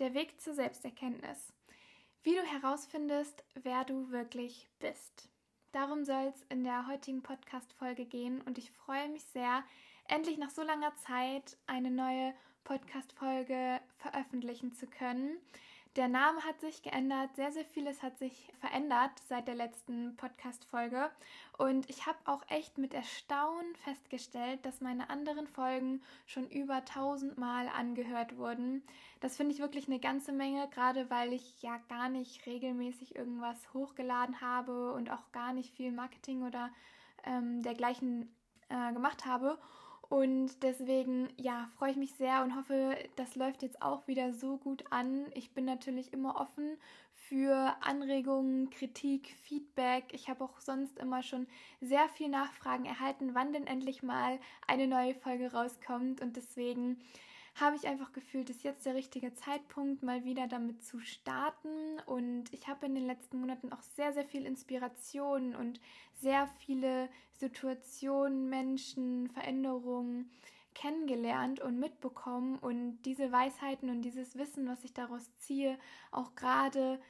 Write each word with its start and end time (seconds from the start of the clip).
der 0.00 0.14
Weg 0.14 0.40
zur 0.40 0.54
Selbsterkenntnis. 0.54 1.52
Wie 2.22 2.34
du 2.34 2.42
herausfindest, 2.42 3.44
wer 3.54 3.84
du 3.84 4.10
wirklich 4.10 4.68
bist. 4.78 5.28
Darum 5.72 6.04
soll 6.04 6.32
es 6.34 6.42
in 6.48 6.64
der 6.64 6.86
heutigen 6.88 7.22
Podcast-Folge 7.22 8.06
gehen 8.06 8.40
und 8.42 8.58
ich 8.58 8.72
freue 8.72 9.08
mich 9.10 9.24
sehr, 9.24 9.62
endlich 10.08 10.38
nach 10.38 10.50
so 10.50 10.62
langer 10.62 10.94
Zeit 10.96 11.56
eine 11.66 11.90
neue 11.90 12.34
Podcast-Folge 12.64 13.80
veröffentlichen 13.98 14.72
zu 14.72 14.86
können. 14.86 15.36
Der 15.96 16.06
Name 16.06 16.40
hat 16.44 16.60
sich 16.60 16.82
geändert, 16.84 17.34
sehr, 17.34 17.50
sehr 17.50 17.64
vieles 17.64 18.00
hat 18.00 18.16
sich 18.16 18.52
verändert 18.60 19.10
seit 19.28 19.48
der 19.48 19.56
letzten 19.56 20.14
Podcast-Folge. 20.16 21.10
Und 21.58 21.90
ich 21.90 22.06
habe 22.06 22.18
auch 22.26 22.42
echt 22.48 22.78
mit 22.78 22.94
Erstaunen 22.94 23.74
festgestellt, 23.74 24.64
dass 24.64 24.80
meine 24.80 25.10
anderen 25.10 25.48
Folgen 25.48 26.00
schon 26.26 26.48
über 26.48 26.84
tausendmal 26.84 27.68
angehört 27.68 28.36
wurden. 28.36 28.84
Das 29.18 29.36
finde 29.36 29.52
ich 29.52 29.60
wirklich 29.60 29.88
eine 29.88 29.98
ganze 29.98 30.30
Menge, 30.30 30.68
gerade 30.68 31.10
weil 31.10 31.32
ich 31.32 31.60
ja 31.60 31.78
gar 31.88 32.08
nicht 32.08 32.46
regelmäßig 32.46 33.16
irgendwas 33.16 33.74
hochgeladen 33.74 34.40
habe 34.40 34.92
und 34.92 35.10
auch 35.10 35.32
gar 35.32 35.52
nicht 35.52 35.74
viel 35.74 35.90
Marketing 35.90 36.44
oder 36.44 36.70
ähm, 37.24 37.62
dergleichen 37.62 38.32
äh, 38.68 38.92
gemacht 38.92 39.26
habe. 39.26 39.58
Und 40.10 40.64
deswegen, 40.64 41.28
ja, 41.36 41.70
freue 41.78 41.92
ich 41.92 41.96
mich 41.96 42.12
sehr 42.14 42.42
und 42.42 42.56
hoffe, 42.56 42.96
das 43.14 43.36
läuft 43.36 43.62
jetzt 43.62 43.80
auch 43.80 44.08
wieder 44.08 44.32
so 44.32 44.56
gut 44.56 44.82
an. 44.90 45.26
Ich 45.34 45.52
bin 45.52 45.64
natürlich 45.64 46.12
immer 46.12 46.40
offen 46.40 46.76
für 47.12 47.76
Anregungen, 47.80 48.70
Kritik, 48.70 49.36
Feedback. 49.44 50.06
Ich 50.10 50.28
habe 50.28 50.42
auch 50.42 50.58
sonst 50.58 50.98
immer 50.98 51.22
schon 51.22 51.46
sehr 51.80 52.08
viel 52.08 52.28
Nachfragen 52.28 52.86
erhalten, 52.86 53.36
wann 53.36 53.52
denn 53.52 53.68
endlich 53.68 54.02
mal 54.02 54.40
eine 54.66 54.88
neue 54.88 55.14
Folge 55.14 55.52
rauskommt. 55.52 56.20
Und 56.20 56.36
deswegen 56.36 56.98
habe 57.54 57.76
ich 57.76 57.86
einfach 57.86 58.12
gefühlt, 58.12 58.50
ist 58.50 58.62
jetzt 58.62 58.86
der 58.86 58.94
richtige 58.94 59.34
Zeitpunkt, 59.34 60.02
mal 60.02 60.24
wieder 60.24 60.46
damit 60.46 60.82
zu 60.84 61.00
starten. 61.00 61.98
Und 62.06 62.52
ich 62.52 62.68
habe 62.68 62.86
in 62.86 62.94
den 62.94 63.06
letzten 63.06 63.40
Monaten 63.40 63.72
auch 63.72 63.82
sehr, 63.82 64.12
sehr 64.12 64.24
viel 64.24 64.46
Inspiration 64.46 65.54
und 65.54 65.80
sehr 66.14 66.46
viele 66.58 67.08
Situationen, 67.32 68.48
Menschen, 68.48 69.28
Veränderungen 69.28 70.30
kennengelernt 70.74 71.60
und 71.60 71.78
mitbekommen. 71.78 72.58
Und 72.58 73.02
diese 73.02 73.32
Weisheiten 73.32 73.90
und 73.90 74.02
dieses 74.02 74.36
Wissen, 74.36 74.68
was 74.68 74.84
ich 74.84 74.94
daraus 74.94 75.30
ziehe, 75.38 75.78
auch 76.12 76.34
gerade 76.34 77.00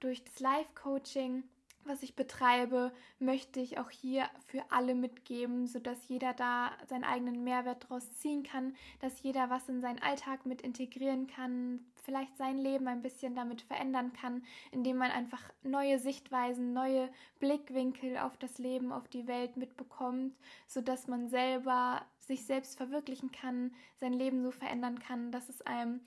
durch 0.00 0.24
das 0.24 0.40
Live-Coaching, 0.40 1.44
was 1.86 2.02
ich 2.02 2.16
betreibe, 2.16 2.92
möchte 3.18 3.60
ich 3.60 3.78
auch 3.78 3.90
hier 3.90 4.28
für 4.46 4.62
alle 4.70 4.94
mitgeben, 4.94 5.66
sodass 5.66 6.08
jeder 6.08 6.34
da 6.34 6.72
seinen 6.88 7.04
eigenen 7.04 7.44
Mehrwert 7.44 7.84
daraus 7.84 8.12
ziehen 8.14 8.42
kann, 8.42 8.74
dass 9.00 9.22
jeder 9.22 9.50
was 9.50 9.68
in 9.68 9.80
seinen 9.80 10.02
Alltag 10.02 10.46
mit 10.46 10.62
integrieren 10.62 11.26
kann, 11.26 11.80
vielleicht 12.02 12.36
sein 12.36 12.58
Leben 12.58 12.86
ein 12.86 13.02
bisschen 13.02 13.34
damit 13.34 13.62
verändern 13.62 14.12
kann, 14.12 14.42
indem 14.70 14.98
man 14.98 15.10
einfach 15.10 15.42
neue 15.62 15.98
Sichtweisen, 15.98 16.72
neue 16.72 17.08
Blickwinkel 17.40 18.18
auf 18.18 18.36
das 18.36 18.58
Leben, 18.58 18.92
auf 18.92 19.08
die 19.08 19.26
Welt 19.26 19.56
mitbekommt, 19.56 20.34
sodass 20.66 21.08
man 21.08 21.28
selber 21.28 22.04
sich 22.20 22.44
selbst 22.44 22.76
verwirklichen 22.76 23.32
kann, 23.32 23.72
sein 24.00 24.12
Leben 24.12 24.42
so 24.42 24.50
verändern 24.50 24.98
kann, 24.98 25.32
dass 25.32 25.48
es 25.48 25.62
einem 25.62 26.00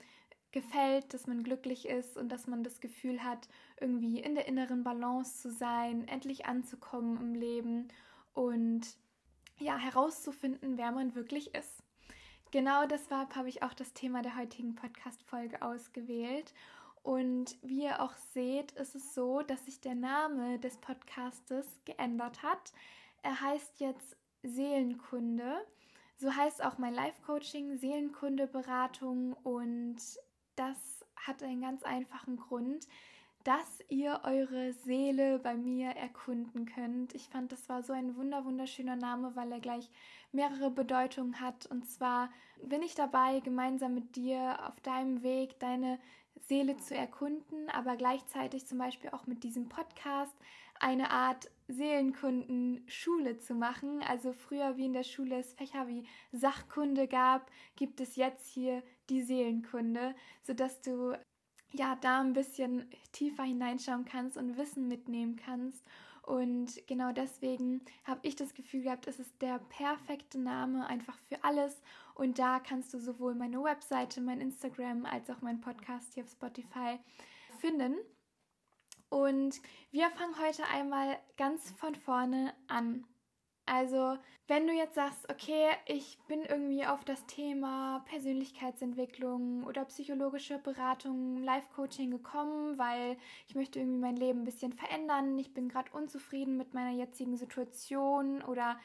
gefällt, 0.52 1.12
dass 1.12 1.26
man 1.26 1.42
glücklich 1.42 1.88
ist 1.88 2.16
und 2.16 2.30
dass 2.30 2.46
man 2.46 2.64
das 2.64 2.80
Gefühl 2.80 3.22
hat, 3.22 3.48
irgendwie 3.80 4.20
in 4.20 4.34
der 4.34 4.46
inneren 4.46 4.82
Balance 4.82 5.42
zu 5.42 5.50
sein, 5.50 6.06
endlich 6.08 6.46
anzukommen 6.46 7.20
im 7.20 7.34
Leben 7.34 7.88
und 8.34 8.86
ja, 9.58 9.76
herauszufinden, 9.76 10.78
wer 10.78 10.92
man 10.92 11.14
wirklich 11.14 11.54
ist. 11.54 11.82
Genau 12.50 12.86
deshalb 12.86 13.36
habe 13.36 13.48
ich 13.48 13.62
auch 13.62 13.74
das 13.74 13.92
Thema 13.92 14.22
der 14.22 14.36
heutigen 14.36 14.74
Podcast-Folge 14.74 15.60
ausgewählt. 15.60 16.54
Und 17.02 17.56
wie 17.62 17.84
ihr 17.84 18.00
auch 18.00 18.14
seht, 18.32 18.72
ist 18.72 18.94
es 18.94 19.14
so, 19.14 19.42
dass 19.42 19.66
sich 19.66 19.80
der 19.80 19.94
Name 19.94 20.58
des 20.58 20.78
Podcastes 20.78 21.66
geändert 21.84 22.42
hat. 22.42 22.72
Er 23.22 23.40
heißt 23.40 23.80
jetzt 23.80 24.16
Seelenkunde. 24.42 25.56
So 26.16 26.34
heißt 26.34 26.64
auch 26.64 26.78
mein 26.78 26.94
Life-Coaching, 26.94 27.76
Seelenkunde-Beratung 27.76 29.34
und 29.34 29.98
das 30.58 31.04
hat 31.16 31.42
einen 31.42 31.60
ganz 31.60 31.82
einfachen 31.82 32.36
Grund, 32.36 32.86
dass 33.44 33.82
ihr 33.88 34.20
eure 34.24 34.72
Seele 34.72 35.38
bei 35.38 35.54
mir 35.54 35.90
erkunden 35.90 36.66
könnt. 36.66 37.14
Ich 37.14 37.28
fand, 37.28 37.52
das 37.52 37.68
war 37.68 37.82
so 37.82 37.92
ein 37.92 38.16
wunder 38.16 38.44
wunderschöner 38.44 38.96
Name, 38.96 39.36
weil 39.36 39.52
er 39.52 39.60
gleich 39.60 39.88
mehrere 40.32 40.70
Bedeutungen 40.70 41.40
hat. 41.40 41.66
Und 41.66 41.88
zwar 41.88 42.30
bin 42.62 42.82
ich 42.82 42.94
dabei, 42.94 43.40
gemeinsam 43.40 43.94
mit 43.94 44.16
dir 44.16 44.58
auf 44.66 44.80
deinem 44.80 45.22
Weg 45.22 45.58
deine 45.60 45.98
Seele 46.46 46.76
zu 46.76 46.94
erkunden, 46.94 47.68
aber 47.70 47.96
gleichzeitig 47.96 48.66
zum 48.66 48.78
Beispiel 48.78 49.10
auch 49.10 49.26
mit 49.26 49.44
diesem 49.44 49.68
Podcast 49.68 50.34
eine 50.80 51.10
Art 51.10 51.50
Seelenkundenschule 51.68 53.38
zu 53.38 53.54
machen. 53.54 54.02
Also 54.02 54.32
früher 54.32 54.76
wie 54.76 54.86
in 54.86 54.92
der 54.92 55.04
Schule 55.04 55.38
es 55.38 55.54
Fächer 55.54 55.88
wie 55.88 56.06
Sachkunde 56.32 57.08
gab, 57.08 57.50
gibt 57.76 58.00
es 58.00 58.16
jetzt 58.16 58.46
hier 58.46 58.82
die 59.08 59.22
Seelenkunde, 59.22 60.14
sodass 60.42 60.80
du 60.80 61.16
ja 61.72 61.96
da 61.96 62.20
ein 62.20 62.32
bisschen 62.32 62.88
tiefer 63.12 63.42
hineinschauen 63.42 64.04
kannst 64.04 64.36
und 64.36 64.56
Wissen 64.56 64.88
mitnehmen 64.88 65.36
kannst. 65.36 65.84
Und 66.22 66.86
genau 66.86 67.12
deswegen 67.12 67.80
habe 68.04 68.20
ich 68.22 68.36
das 68.36 68.52
Gefühl 68.52 68.82
gehabt, 68.82 69.06
es 69.06 69.18
ist 69.18 69.40
der 69.40 69.58
perfekte 69.70 70.38
Name 70.38 70.86
einfach 70.86 71.16
für 71.28 71.42
alles. 71.42 71.80
Und 72.14 72.38
da 72.38 72.60
kannst 72.60 72.92
du 72.92 72.98
sowohl 72.98 73.34
meine 73.34 73.62
Webseite, 73.62 74.20
mein 74.20 74.40
Instagram 74.40 75.06
als 75.06 75.30
auch 75.30 75.40
meinen 75.40 75.62
Podcast 75.62 76.12
hier 76.12 76.24
auf 76.24 76.30
Spotify 76.30 76.98
finden. 77.60 77.96
Und 79.08 79.62
wir 79.90 80.10
fangen 80.10 80.38
heute 80.38 80.64
einmal 80.66 81.18
ganz 81.38 81.70
von 81.72 81.94
vorne 81.94 82.52
an. 82.66 83.06
Also, 83.70 84.16
wenn 84.46 84.66
du 84.66 84.72
jetzt 84.72 84.94
sagst, 84.94 85.30
okay, 85.30 85.68
ich 85.84 86.18
bin 86.26 86.42
irgendwie 86.42 86.86
auf 86.86 87.04
das 87.04 87.26
Thema 87.26 88.02
Persönlichkeitsentwicklung 88.08 89.64
oder 89.64 89.84
psychologische 89.84 90.58
Beratung, 90.58 91.36
Life-Coaching 91.42 92.10
gekommen, 92.10 92.78
weil 92.78 93.18
ich 93.46 93.54
möchte 93.54 93.78
irgendwie 93.78 94.00
mein 94.00 94.16
Leben 94.16 94.40
ein 94.40 94.44
bisschen 94.46 94.72
verändern, 94.72 95.38
ich 95.38 95.52
bin 95.52 95.68
gerade 95.68 95.92
unzufrieden 95.92 96.56
mit 96.56 96.72
meiner 96.72 96.96
jetzigen 96.96 97.36
Situation 97.36 98.42
oder 98.42 98.78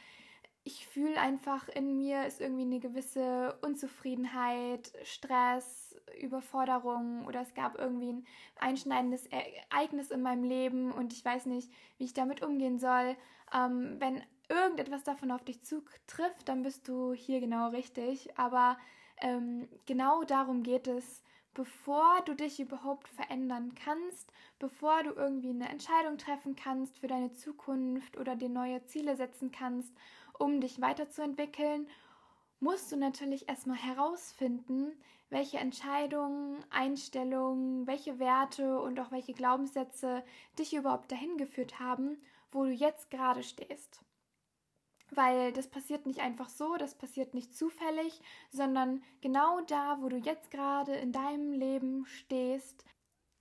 ich 0.65 0.87
fühle 0.87 1.19
einfach 1.19 1.67
in 1.69 1.97
mir 1.97 2.25
ist 2.25 2.39
irgendwie 2.39 2.63
eine 2.63 2.79
gewisse 2.79 3.57
Unzufriedenheit, 3.61 4.93
Stress, 5.03 5.95
Überforderung 6.19 7.25
oder 7.25 7.41
es 7.41 7.53
gab 7.53 7.77
irgendwie 7.77 8.13
ein 8.13 8.25
einschneidendes 8.59 9.27
Ereignis 9.27 10.11
in 10.11 10.21
meinem 10.21 10.43
Leben 10.43 10.91
und 10.91 11.13
ich 11.13 11.23
weiß 11.23 11.45
nicht, 11.47 11.71
wie 11.97 12.05
ich 12.05 12.13
damit 12.13 12.43
umgehen 12.43 12.79
soll. 12.79 13.15
Ähm, 13.53 13.97
wenn 13.99 14.23
irgendetwas 14.49 15.03
davon 15.03 15.31
auf 15.31 15.43
dich 15.43 15.63
zutrifft, 15.63 16.47
dann 16.47 16.63
bist 16.63 16.87
du 16.87 17.13
hier 17.13 17.39
genau 17.39 17.69
richtig. 17.69 18.37
Aber 18.37 18.77
ähm, 19.21 19.67
genau 19.85 20.23
darum 20.23 20.63
geht 20.63 20.87
es, 20.87 21.23
bevor 21.53 22.21
du 22.25 22.35
dich 22.35 22.59
überhaupt 22.59 23.07
verändern 23.09 23.73
kannst, 23.75 24.31
bevor 24.59 25.03
du 25.03 25.11
irgendwie 25.11 25.49
eine 25.49 25.69
Entscheidung 25.69 26.17
treffen 26.17 26.55
kannst 26.55 26.99
für 26.99 27.07
deine 27.07 27.33
Zukunft 27.33 28.17
oder 28.17 28.35
dir 28.35 28.49
neue 28.49 28.83
Ziele 28.85 29.15
setzen 29.15 29.51
kannst, 29.51 29.93
um 30.39 30.61
dich 30.61 30.81
weiterzuentwickeln, 30.81 31.87
musst 32.59 32.91
du 32.91 32.97
natürlich 32.97 33.47
erstmal 33.49 33.77
herausfinden, 33.77 34.91
welche 35.29 35.57
Entscheidungen, 35.57 36.63
Einstellungen, 36.69 37.85
welche 37.87 38.19
Werte 38.19 38.79
und 38.79 38.99
auch 38.99 39.11
welche 39.11 39.33
Glaubenssätze 39.33 40.23
dich 40.57 40.73
überhaupt 40.73 41.11
dahin 41.11 41.37
geführt 41.37 41.79
haben, 41.79 42.17
wo 42.51 42.63
du 42.63 42.71
jetzt 42.71 43.09
gerade 43.09 43.43
stehst 43.43 44.03
weil 45.15 45.51
das 45.53 45.69
passiert 45.69 46.05
nicht 46.05 46.19
einfach 46.19 46.49
so, 46.49 46.75
das 46.77 46.95
passiert 46.95 47.33
nicht 47.33 47.55
zufällig, 47.55 48.21
sondern 48.49 49.03
genau 49.21 49.61
da, 49.61 49.97
wo 50.01 50.09
du 50.09 50.17
jetzt 50.17 50.51
gerade 50.51 50.95
in 50.95 51.11
deinem 51.11 51.51
Leben 51.53 52.05
stehst, 52.05 52.85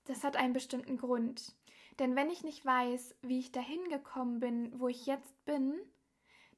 das 0.04 0.24
hat 0.24 0.36
einen 0.36 0.52
bestimmten 0.52 0.96
Grund. 0.96 1.54
Denn 1.98 2.16
wenn 2.16 2.30
ich 2.30 2.42
nicht 2.42 2.64
weiß, 2.64 3.14
wie 3.22 3.38
ich 3.38 3.52
dahin 3.52 3.88
gekommen 3.88 4.40
bin, 4.40 4.78
wo 4.80 4.88
ich 4.88 5.06
jetzt 5.06 5.44
bin, 5.44 5.78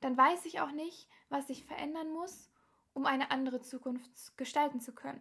dann 0.00 0.16
weiß 0.16 0.44
ich 0.46 0.60
auch 0.60 0.70
nicht, 0.70 1.08
was 1.28 1.50
ich 1.50 1.64
verändern 1.64 2.12
muss, 2.12 2.50
um 2.92 3.06
eine 3.06 3.30
andere 3.30 3.60
Zukunft 3.60 4.36
gestalten 4.36 4.80
zu 4.80 4.94
können. 4.94 5.20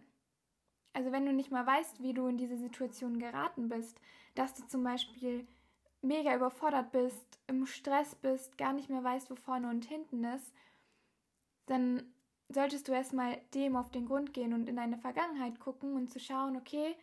Also 0.92 1.10
wenn 1.10 1.26
du 1.26 1.32
nicht 1.32 1.50
mal 1.50 1.66
weißt, 1.66 2.02
wie 2.02 2.14
du 2.14 2.28
in 2.28 2.36
diese 2.36 2.56
Situation 2.56 3.18
geraten 3.18 3.68
bist, 3.68 4.00
dass 4.34 4.54
du 4.54 4.66
zum 4.66 4.84
Beispiel 4.84 5.46
mega 6.04 6.34
überfordert 6.34 6.92
bist, 6.92 7.38
im 7.46 7.66
Stress 7.66 8.14
bist, 8.14 8.56
gar 8.58 8.72
nicht 8.72 8.90
mehr 8.90 9.02
weißt, 9.02 9.30
wo 9.30 9.34
vorne 9.34 9.68
und 9.68 9.84
hinten 9.84 10.24
ist, 10.24 10.52
dann 11.66 12.12
solltest 12.48 12.88
du 12.88 12.92
erstmal 12.92 13.40
dem 13.54 13.76
auf 13.76 13.90
den 13.90 14.06
Grund 14.06 14.34
gehen 14.34 14.52
und 14.52 14.68
in 14.68 14.76
deine 14.76 14.98
Vergangenheit 14.98 15.58
gucken 15.60 15.94
und 15.94 16.10
zu 16.10 16.20
schauen, 16.20 16.56
okay, 16.56 16.94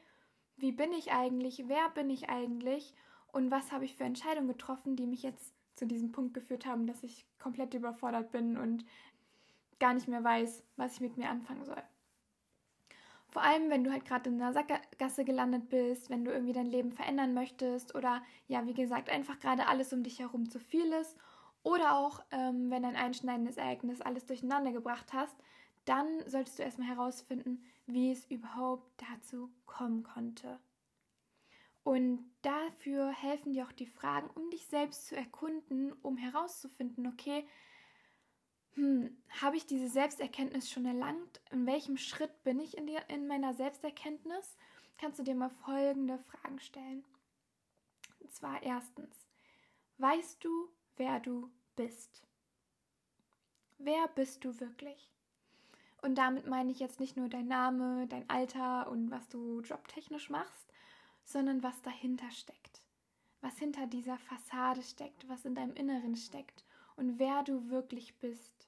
wie 0.56 0.71
bin 0.71 0.94
ich 0.94 1.12
eigentlich, 1.12 1.63
wer 1.68 1.89
bin 1.89 2.09
ich 2.09 2.30
eigentlich 2.30 2.94
und 3.31 3.50
was 3.50 3.71
habe 3.71 3.86
ich 3.86 3.95
für 3.95 4.03
Entscheidungen 4.03 4.48
getroffen, 4.48 4.95
die 4.95 5.07
mich 5.07 5.24
jetzt 5.24 5.56
zu 5.75 5.86
diesem 5.88 6.12
Punkt 6.12 6.33
geführt 6.33 6.65
haben, 6.65 6.86
dass 6.86 7.03
ich 7.03 7.25
komplett 7.39 7.74
überfordert 7.74 8.31
bin 8.31 8.57
und 8.57 8.86
gar 9.80 9.94
nicht 9.94 10.07
mehr 10.07 10.24
weiß, 10.24 10.63
was 10.75 10.94
ich 10.94 11.01
mit 11.01 11.18
mir 11.18 11.30
anfangen 11.30 11.65
soll. 11.65 11.81
Vor 13.31 13.42
allem, 13.44 13.69
wenn 13.69 13.86
du 13.86 13.92
halt 13.92 14.04
gerade 14.04 14.30
in 14.30 14.42
einer 14.42 14.51
Sackgasse 14.51 15.24
gelandet 15.24 15.69
bist, 15.69 16.10
wenn 16.10 16.25
du 16.25 16.31
irgendwie 16.31 16.54
dein 16.54 16.66
Leben 16.66 16.92
verändern 16.92 17.33
möchtest 17.33 17.95
oder 17.95 18.22
ja, 18.48 18.68
wie 18.68 18.74
gesagt, 18.74 19.10
einfach 19.10 19.39
gerade 19.39 19.68
alles 19.68 19.94
um 19.94 20.04
dich 20.04 20.19
herum 20.19 20.50
zu 20.50 20.60
viel 20.60 20.92
ist 20.92 21.18
oder 21.63 21.98
auch, 21.98 22.22
ähm, 22.31 22.69
wenn 22.69 22.83
ein 22.83 22.98
einschneidendes 22.98 23.56
Ereignis 23.56 24.01
alles 24.01 24.25
durcheinander 24.25 24.74
gebracht 24.74 25.13
hast, 25.13 25.36
dann 25.86 26.07
solltest 26.28 26.60
du 26.60 26.63
erstmal 26.63 26.89
herausfinden, 26.89 27.63
wie 27.86 28.12
es 28.12 28.25
überhaupt 28.25 29.01
dazu 29.10 29.50
kommen 29.66 30.04
konnte. 30.04 30.60
Und 31.84 32.30
dafür 32.42 33.12
helfen 33.12 33.54
dir 33.54 33.66
auch 33.66 33.72
die 33.72 33.88
Fragen, 33.88 34.30
um 34.36 34.50
dich 34.51 34.68
selbst 34.68 35.07
zu 35.07 35.16
erkunden, 35.16 35.94
um 36.01 36.18
herauszufinden, 36.18 37.07
okay, 37.07 37.48
hm, 38.75 39.18
habe 39.41 39.57
ich 39.57 39.65
diese 39.65 39.89
Selbsterkenntnis 39.89 40.69
schon 40.69 40.85
erlangt? 40.85 41.41
In 41.51 41.65
welchem 41.65 41.97
Schritt 41.97 42.44
bin 42.44 42.59
ich 42.59 42.77
in, 42.77 42.88
die, 42.88 42.97
in 43.09 43.27
meiner 43.27 43.53
Selbsterkenntnis? 43.53 44.56
Kannst 44.97 45.19
du 45.19 45.23
dir 45.23 45.35
mal 45.35 45.50
folgende 45.50 46.19
Fragen 46.19 46.59
stellen. 46.59 47.03
Und 48.19 48.31
zwar 48.31 48.63
erstens, 48.63 49.27
weißt 49.97 50.44
du, 50.44 50.69
wer 50.95 51.19
du 51.19 51.51
bist? 51.75 52.23
Wer 53.77 54.07
bist 54.09 54.45
du 54.45 54.57
wirklich? 54.59 55.12
Und 56.01 56.15
damit 56.15 56.47
meine 56.47 56.71
ich 56.71 56.79
jetzt 56.79 57.00
nicht 57.00 57.17
nur 57.17 57.29
dein 57.29 57.47
Name, 57.47 58.07
dein 58.07 58.29
Alter 58.29 58.89
und 58.89 59.12
was 59.12 59.27
du 59.27 59.62
jobtechnisch 59.62 60.29
machst, 60.29 60.71
sondern 61.24 61.62
was 61.62 61.81
dahinter 61.81 62.29
steckt. 62.31 62.81
Was 63.41 63.57
hinter 63.57 63.88
dieser 63.88 64.17
Fassade 64.17 64.81
steckt, 64.81 65.27
was 65.27 65.45
in 65.45 65.56
deinem 65.56 65.74
Inneren 65.74 66.15
steckt 66.15 66.63
und 66.95 67.19
wer 67.19 67.43
du 67.43 67.69
wirklich 67.69 68.17
bist. 68.19 68.67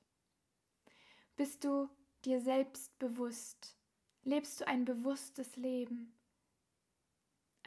Bist 1.35 1.63
du 1.63 1.89
dir 2.25 2.39
selbst 2.39 2.97
bewusst? 2.99 3.77
Lebst 4.23 4.61
du 4.61 4.67
ein 4.67 4.85
bewusstes 4.85 5.55
Leben? 5.55 6.13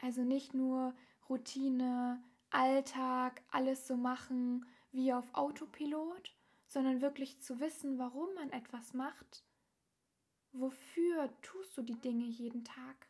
Also 0.01 0.21
nicht 0.21 0.53
nur 0.53 0.95
Routine, 1.29 2.23
Alltag, 2.49 3.41
alles 3.51 3.87
so 3.87 3.97
machen 3.97 4.65
wie 4.91 5.13
auf 5.13 5.25
Autopilot, 5.33 6.35
sondern 6.65 7.01
wirklich 7.01 7.41
zu 7.41 7.59
wissen, 7.59 7.97
warum 7.97 8.33
man 8.35 8.51
etwas 8.51 8.93
macht. 8.93 9.43
Wofür 10.53 11.29
tust 11.41 11.77
du 11.77 11.81
die 11.81 11.99
Dinge 11.99 12.25
jeden 12.25 12.63
Tag? 12.63 13.09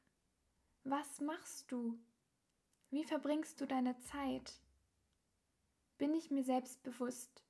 Was 0.83 1.21
machst 1.21 1.71
du? 1.71 1.99
Wie 2.89 3.03
verbringst 3.03 3.61
du 3.61 3.67
deine 3.67 3.97
Zeit? 3.99 4.61
Bin 5.97 6.13
ich 6.13 6.29
mir 6.29 6.43
selbst 6.43 6.83
bewusst? 6.83 7.43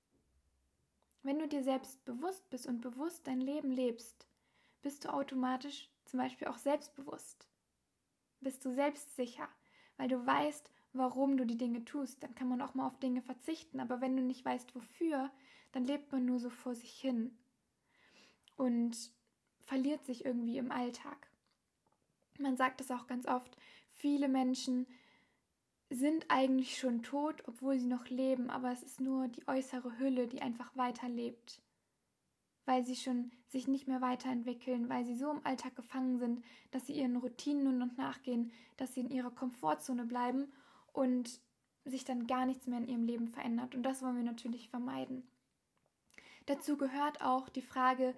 Wenn 1.24 1.40
du 1.40 1.48
dir 1.48 1.64
selbst 1.64 2.04
bewusst 2.06 2.50
bist 2.50 2.68
und 2.68 2.82
bewusst 2.82 3.28
dein 3.28 3.42
Leben 3.42 3.72
lebst, 3.72 4.26
bist 4.82 5.04
du 5.04 5.14
automatisch 5.14 5.90
zum 6.06 6.20
Beispiel 6.20 6.48
auch 6.48 6.58
selbstbewusst. 6.58 7.48
Bist 8.40 8.64
du 8.64 8.74
selbstsicher, 8.74 9.50
weil 9.98 10.08
du 10.08 10.26
weißt, 10.26 10.72
warum 10.94 11.36
du 11.36 11.46
die 11.46 11.58
Dinge 11.58 11.84
tust. 11.84 12.24
Dann 12.24 12.36
kann 12.36 12.48
man 12.48 12.62
auch 12.62 12.74
mal 12.74 12.88
auf 12.88 12.98
Dinge 13.00 13.22
verzichten. 13.22 13.80
Aber 13.80 14.00
wenn 14.00 14.16
du 14.16 14.24
nicht 14.24 14.46
weißt, 14.46 14.74
wofür, 14.76 15.30
dann 15.74 15.84
lebt 15.84 16.12
man 16.12 16.26
nur 16.26 16.40
so 16.40 16.50
vor 16.50 16.76
sich 16.76 17.00
hin 17.00 17.38
und 18.56 18.96
verliert 19.64 20.06
sich 20.06 20.24
irgendwie 20.24 20.58
im 20.58 20.72
Alltag. 20.72 21.30
Man 22.40 22.56
sagt 22.56 22.80
es 22.80 22.92
auch 22.92 23.08
ganz 23.08 23.28
oft, 23.28 23.58
viele 23.92 24.30
Menschen 24.30 24.88
sind 25.90 26.26
eigentlich 26.30 26.78
schon 26.78 27.02
tot, 27.02 27.44
obwohl 27.48 27.80
sie 27.80 27.88
noch 27.88 28.10
leben, 28.10 28.50
aber 28.50 28.72
es 28.72 28.84
ist 28.84 29.00
nur 29.00 29.28
die 29.28 29.48
äußere 29.48 29.98
Hülle, 30.00 30.28
die 30.28 30.42
einfach 30.42 30.76
weiterlebt, 30.76 31.62
weil 32.66 32.86
sie 32.86 32.96
schon 32.96 33.32
sich 33.48 33.68
nicht 33.68 33.88
mehr 33.88 34.02
weiterentwickeln, 34.02 34.90
weil 34.90 35.06
sie 35.06 35.16
so 35.16 35.32
im 35.32 35.46
Alltag 35.46 35.76
gefangen 35.76 36.20
sind, 36.20 36.44
dass 36.72 36.86
sie 36.86 36.94
ihren 36.94 37.16
Routinen 37.16 37.64
nur 37.64 37.74
noch 37.74 37.96
nachgehen, 37.96 38.52
dass 38.76 38.94
sie 38.94 39.00
in 39.00 39.10
ihrer 39.10 39.32
Komfortzone 39.32 40.06
bleiben 40.06 40.52
und 40.92 41.40
sich 41.86 42.04
dann 42.04 42.28
gar 42.28 42.46
nichts 42.46 42.68
mehr 42.68 42.80
in 42.80 42.88
ihrem 42.88 43.06
Leben 43.06 43.28
verändert. 43.30 43.74
Und 43.74 43.84
das 43.84 44.02
wollen 44.02 44.18
wir 44.18 44.24
natürlich 44.24 44.70
vermeiden. 44.70 45.26
Dazu 46.46 46.78
gehört 46.78 47.22
auch 47.22 47.48
die 47.48 47.62
Frage, 47.62 48.14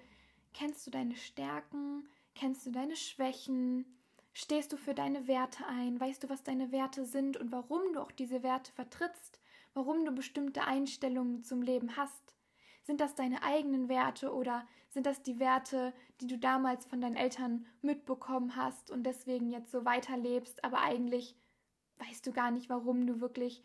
kennst 0.53 0.87
du 0.87 0.91
deine 0.91 1.15
Stärken, 1.15 2.07
kennst 2.33 2.65
du 2.65 2.71
deine 2.71 2.95
Schwächen, 2.95 3.85
Stehst 4.33 4.71
du 4.71 4.77
für 4.77 4.93
deine 4.93 5.27
Werte 5.27 5.65
ein? 5.67 5.99
Weißt 5.99 6.23
du, 6.23 6.29
was 6.29 6.43
deine 6.43 6.71
Werte 6.71 7.05
sind 7.05 7.37
und 7.37 7.51
warum 7.51 7.93
du 7.93 8.01
auch 8.01 8.11
diese 8.11 8.43
Werte 8.43 8.71
vertrittst? 8.71 9.39
Warum 9.73 10.05
du 10.05 10.11
bestimmte 10.11 10.63
Einstellungen 10.63 11.43
zum 11.43 11.61
Leben 11.61 11.97
hast? 11.97 12.35
Sind 12.83 13.01
das 13.01 13.15
deine 13.15 13.43
eigenen 13.43 13.89
Werte 13.89 14.33
oder 14.33 14.67
sind 14.89 15.05
das 15.05 15.21
die 15.21 15.39
Werte, 15.39 15.93
die 16.21 16.27
du 16.27 16.37
damals 16.37 16.85
von 16.85 17.01
deinen 17.01 17.15
Eltern 17.15 17.67
mitbekommen 17.81 18.55
hast 18.55 18.89
und 18.89 19.03
deswegen 19.03 19.51
jetzt 19.51 19.71
so 19.71 19.85
weiterlebst, 19.85 20.63
aber 20.63 20.81
eigentlich 20.81 21.35
weißt 21.99 22.25
du 22.25 22.31
gar 22.31 22.49
nicht, 22.51 22.69
warum 22.69 23.05
du 23.05 23.21
wirklich, 23.21 23.61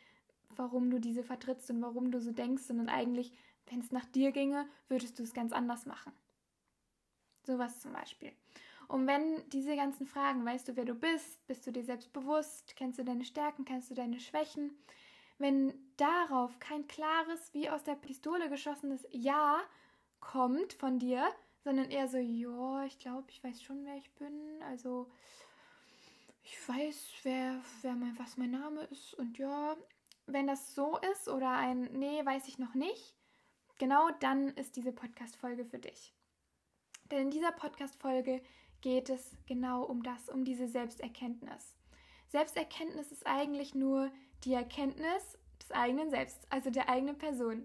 warum 0.51 0.91
du 0.91 1.01
diese 1.01 1.23
vertrittst 1.23 1.71
und 1.71 1.81
warum 1.81 2.11
du 2.11 2.21
so 2.21 2.33
denkst, 2.33 2.65
sondern 2.65 2.89
eigentlich, 2.89 3.33
wenn 3.67 3.81
es 3.81 3.93
nach 3.93 4.05
dir 4.05 4.33
ginge, 4.33 4.69
würdest 4.89 5.19
du 5.19 5.23
es 5.23 5.33
ganz 5.33 5.53
anders 5.53 5.87
machen. 5.87 6.13
Sowas 7.45 7.81
zum 7.81 7.93
Beispiel. 7.93 8.33
Und 8.89 9.07
wenn 9.07 9.49
diese 9.51 9.77
ganzen 9.77 10.07
Fragen, 10.07 10.45
weißt 10.45 10.69
du, 10.69 10.77
wer 10.77 10.85
du 10.85 10.95
bist, 10.95 11.47
bist 11.47 11.67
du 11.67 11.73
dir 11.73 11.85
selbst 11.85 12.13
bewusst, 12.13 12.75
kennst 12.77 12.99
du 12.99 13.05
deine 13.05 13.25
Stärken, 13.25 13.65
kennst 13.65 13.91
du 13.91 13.95
deine 13.95 14.21
Schwächen, 14.21 14.77
wenn 15.39 15.75
darauf 15.97 16.59
kein 16.61 16.87
klares, 16.87 17.53
wie 17.53 17.69
aus 17.69 17.83
der 17.83 17.95
Pistole 17.95 18.49
geschossenes 18.49 19.05
Ja 19.11 19.61
kommt 20.21 20.73
von 20.75 20.99
dir, 20.99 21.29
sondern 21.65 21.91
eher 21.91 22.09
so, 22.09 22.19
ja, 22.19 22.85
ich 22.85 22.99
glaube, 22.99 23.27
ich 23.31 23.43
weiß 23.43 23.63
schon, 23.63 23.85
wer 23.85 23.97
ich 23.97 24.11
bin, 24.13 24.63
also 24.69 25.11
ich 26.43 26.69
weiß, 26.69 27.09
wer, 27.23 27.61
wer 27.83 27.95
mein, 27.95 28.19
was 28.19 28.37
mein 28.37 28.51
Name 28.51 28.85
ist 28.85 29.15
und 29.15 29.39
ja, 29.39 29.77
wenn 30.27 30.47
das 30.47 30.75
so 30.75 30.99
ist 31.13 31.29
oder 31.29 31.51
ein 31.53 31.85
Nee, 31.93 32.25
weiß 32.25 32.49
ich 32.49 32.59
noch 32.59 32.75
nicht, 32.75 33.15
genau 33.79 34.11
dann 34.21 34.49
ist 34.49 34.77
diese 34.77 34.93
Podcast-Folge 34.93 35.65
für 35.65 35.79
dich. 35.79 36.15
Denn 37.11 37.23
in 37.23 37.31
dieser 37.31 37.53
Podcast-Folge 37.53 38.43
geht 38.85 39.09
es 39.09 39.35
genau 39.47 39.83
um 39.83 40.03
das, 40.03 40.29
um 40.29 40.45
diese 40.45 40.69
Selbsterkenntnis. 40.69 41.75
Selbsterkenntnis 42.29 43.13
ist 43.13 43.27
eigentlich 43.27 43.75
nur 43.75 44.13
die 44.45 44.53
Erkenntnis 44.53 45.39
des 45.59 45.71
eigenen 45.71 46.11
Selbst, 46.11 46.47
also 46.51 46.69
der 46.69 46.91
eigenen 46.91 47.17
Person. 47.17 47.65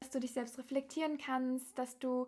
Dass 0.00 0.10
du 0.10 0.18
dich 0.18 0.32
selbst 0.32 0.58
reflektieren 0.58 1.16
kannst, 1.16 1.78
dass 1.78 1.96
du 2.00 2.26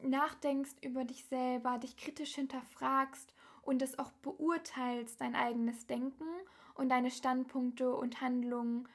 nachdenkst 0.00 0.76
über 0.82 1.04
dich 1.04 1.24
selber, 1.24 1.78
dich 1.78 1.96
kritisch 1.96 2.36
hinterfragst 2.36 3.34
und 3.62 3.82
es 3.82 3.98
auch 3.98 4.12
beurteilst, 4.22 5.20
dein 5.20 5.34
eigenes 5.34 5.88
Denken 5.88 6.28
und 6.76 6.88
deine 6.88 7.10
Standpunkte 7.10 7.96
und 7.96 8.20
Handlungen. 8.20 8.88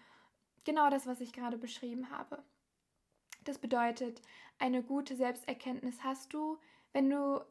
Genau 0.64 0.90
das, 0.90 1.08
was 1.08 1.20
ich 1.20 1.34
gerade 1.34 1.58
beschrieben 1.58 2.10
habe. 2.10 2.42
Das 3.44 3.58
bedeutet, 3.58 4.22
eine 4.60 4.82
gute 4.82 5.18
Selbsterkenntnis 5.18 6.06
hast 6.06 6.34
du, 6.34 6.58
wenn 6.94 7.10
du 7.10 7.44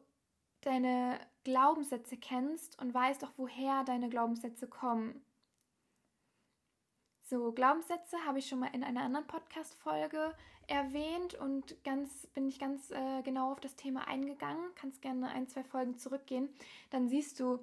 deine 0.65 1.19
Glaubenssätze 1.43 2.17
kennst 2.17 2.81
und 2.81 2.93
weißt 2.93 3.23
auch, 3.23 3.31
woher 3.37 3.83
deine 3.83 4.09
Glaubenssätze 4.09 4.67
kommen. 4.67 5.21
So, 7.21 7.51
Glaubenssätze 7.51 8.17
habe 8.25 8.39
ich 8.39 8.47
schon 8.47 8.59
mal 8.59 8.73
in 8.73 8.83
einer 8.83 9.01
anderen 9.01 9.25
Podcast-Folge 9.25 10.33
erwähnt 10.67 11.35
und 11.35 11.83
ganz, 11.83 12.27
bin 12.27 12.47
ich 12.47 12.59
ganz 12.59 12.91
äh, 12.91 13.21
genau 13.23 13.51
auf 13.51 13.59
das 13.59 13.75
Thema 13.75 14.07
eingegangen. 14.07 14.63
Kannst 14.75 15.01
gerne 15.01 15.29
ein, 15.29 15.47
zwei 15.47 15.63
Folgen 15.63 15.97
zurückgehen. 15.97 16.49
Dann 16.89 17.07
siehst 17.07 17.39
du 17.39 17.59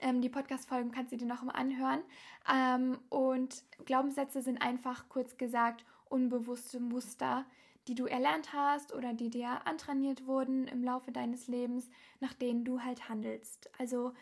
ähm, 0.00 0.20
die 0.20 0.28
Podcast-Folgen, 0.28 0.92
kannst 0.92 1.12
du 1.12 1.16
dir 1.16 1.26
noch 1.26 1.42
mal 1.42 1.52
anhören. 1.52 2.02
Ähm, 2.50 2.98
und 3.08 3.62
Glaubenssätze 3.84 4.42
sind 4.42 4.60
einfach, 4.62 5.08
kurz 5.08 5.36
gesagt, 5.36 5.84
unbewusste 6.08 6.80
Muster, 6.80 7.44
die 7.88 7.94
du 7.94 8.06
erlernt 8.06 8.52
hast 8.52 8.92
oder 8.94 9.12
die 9.12 9.30
dir 9.30 9.66
antrainiert 9.66 10.26
wurden 10.26 10.66
im 10.68 10.82
Laufe 10.82 11.12
deines 11.12 11.46
Lebens, 11.46 11.88
nach 12.20 12.34
denen 12.34 12.64
du 12.64 12.82
halt 12.82 13.08
handelst. 13.08 13.70
Also 13.78 14.12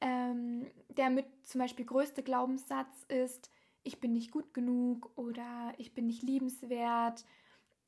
ähm, 0.00 0.66
der 0.96 1.10
mit 1.10 1.26
zum 1.44 1.60
Beispiel 1.60 1.86
größte 1.86 2.22
Glaubenssatz 2.22 3.04
ist, 3.08 3.50
ich 3.82 4.00
bin 4.00 4.12
nicht 4.12 4.30
gut 4.30 4.52
genug 4.54 5.10
oder 5.16 5.72
ich 5.78 5.94
bin 5.94 6.06
nicht 6.06 6.22
liebenswert 6.22 7.24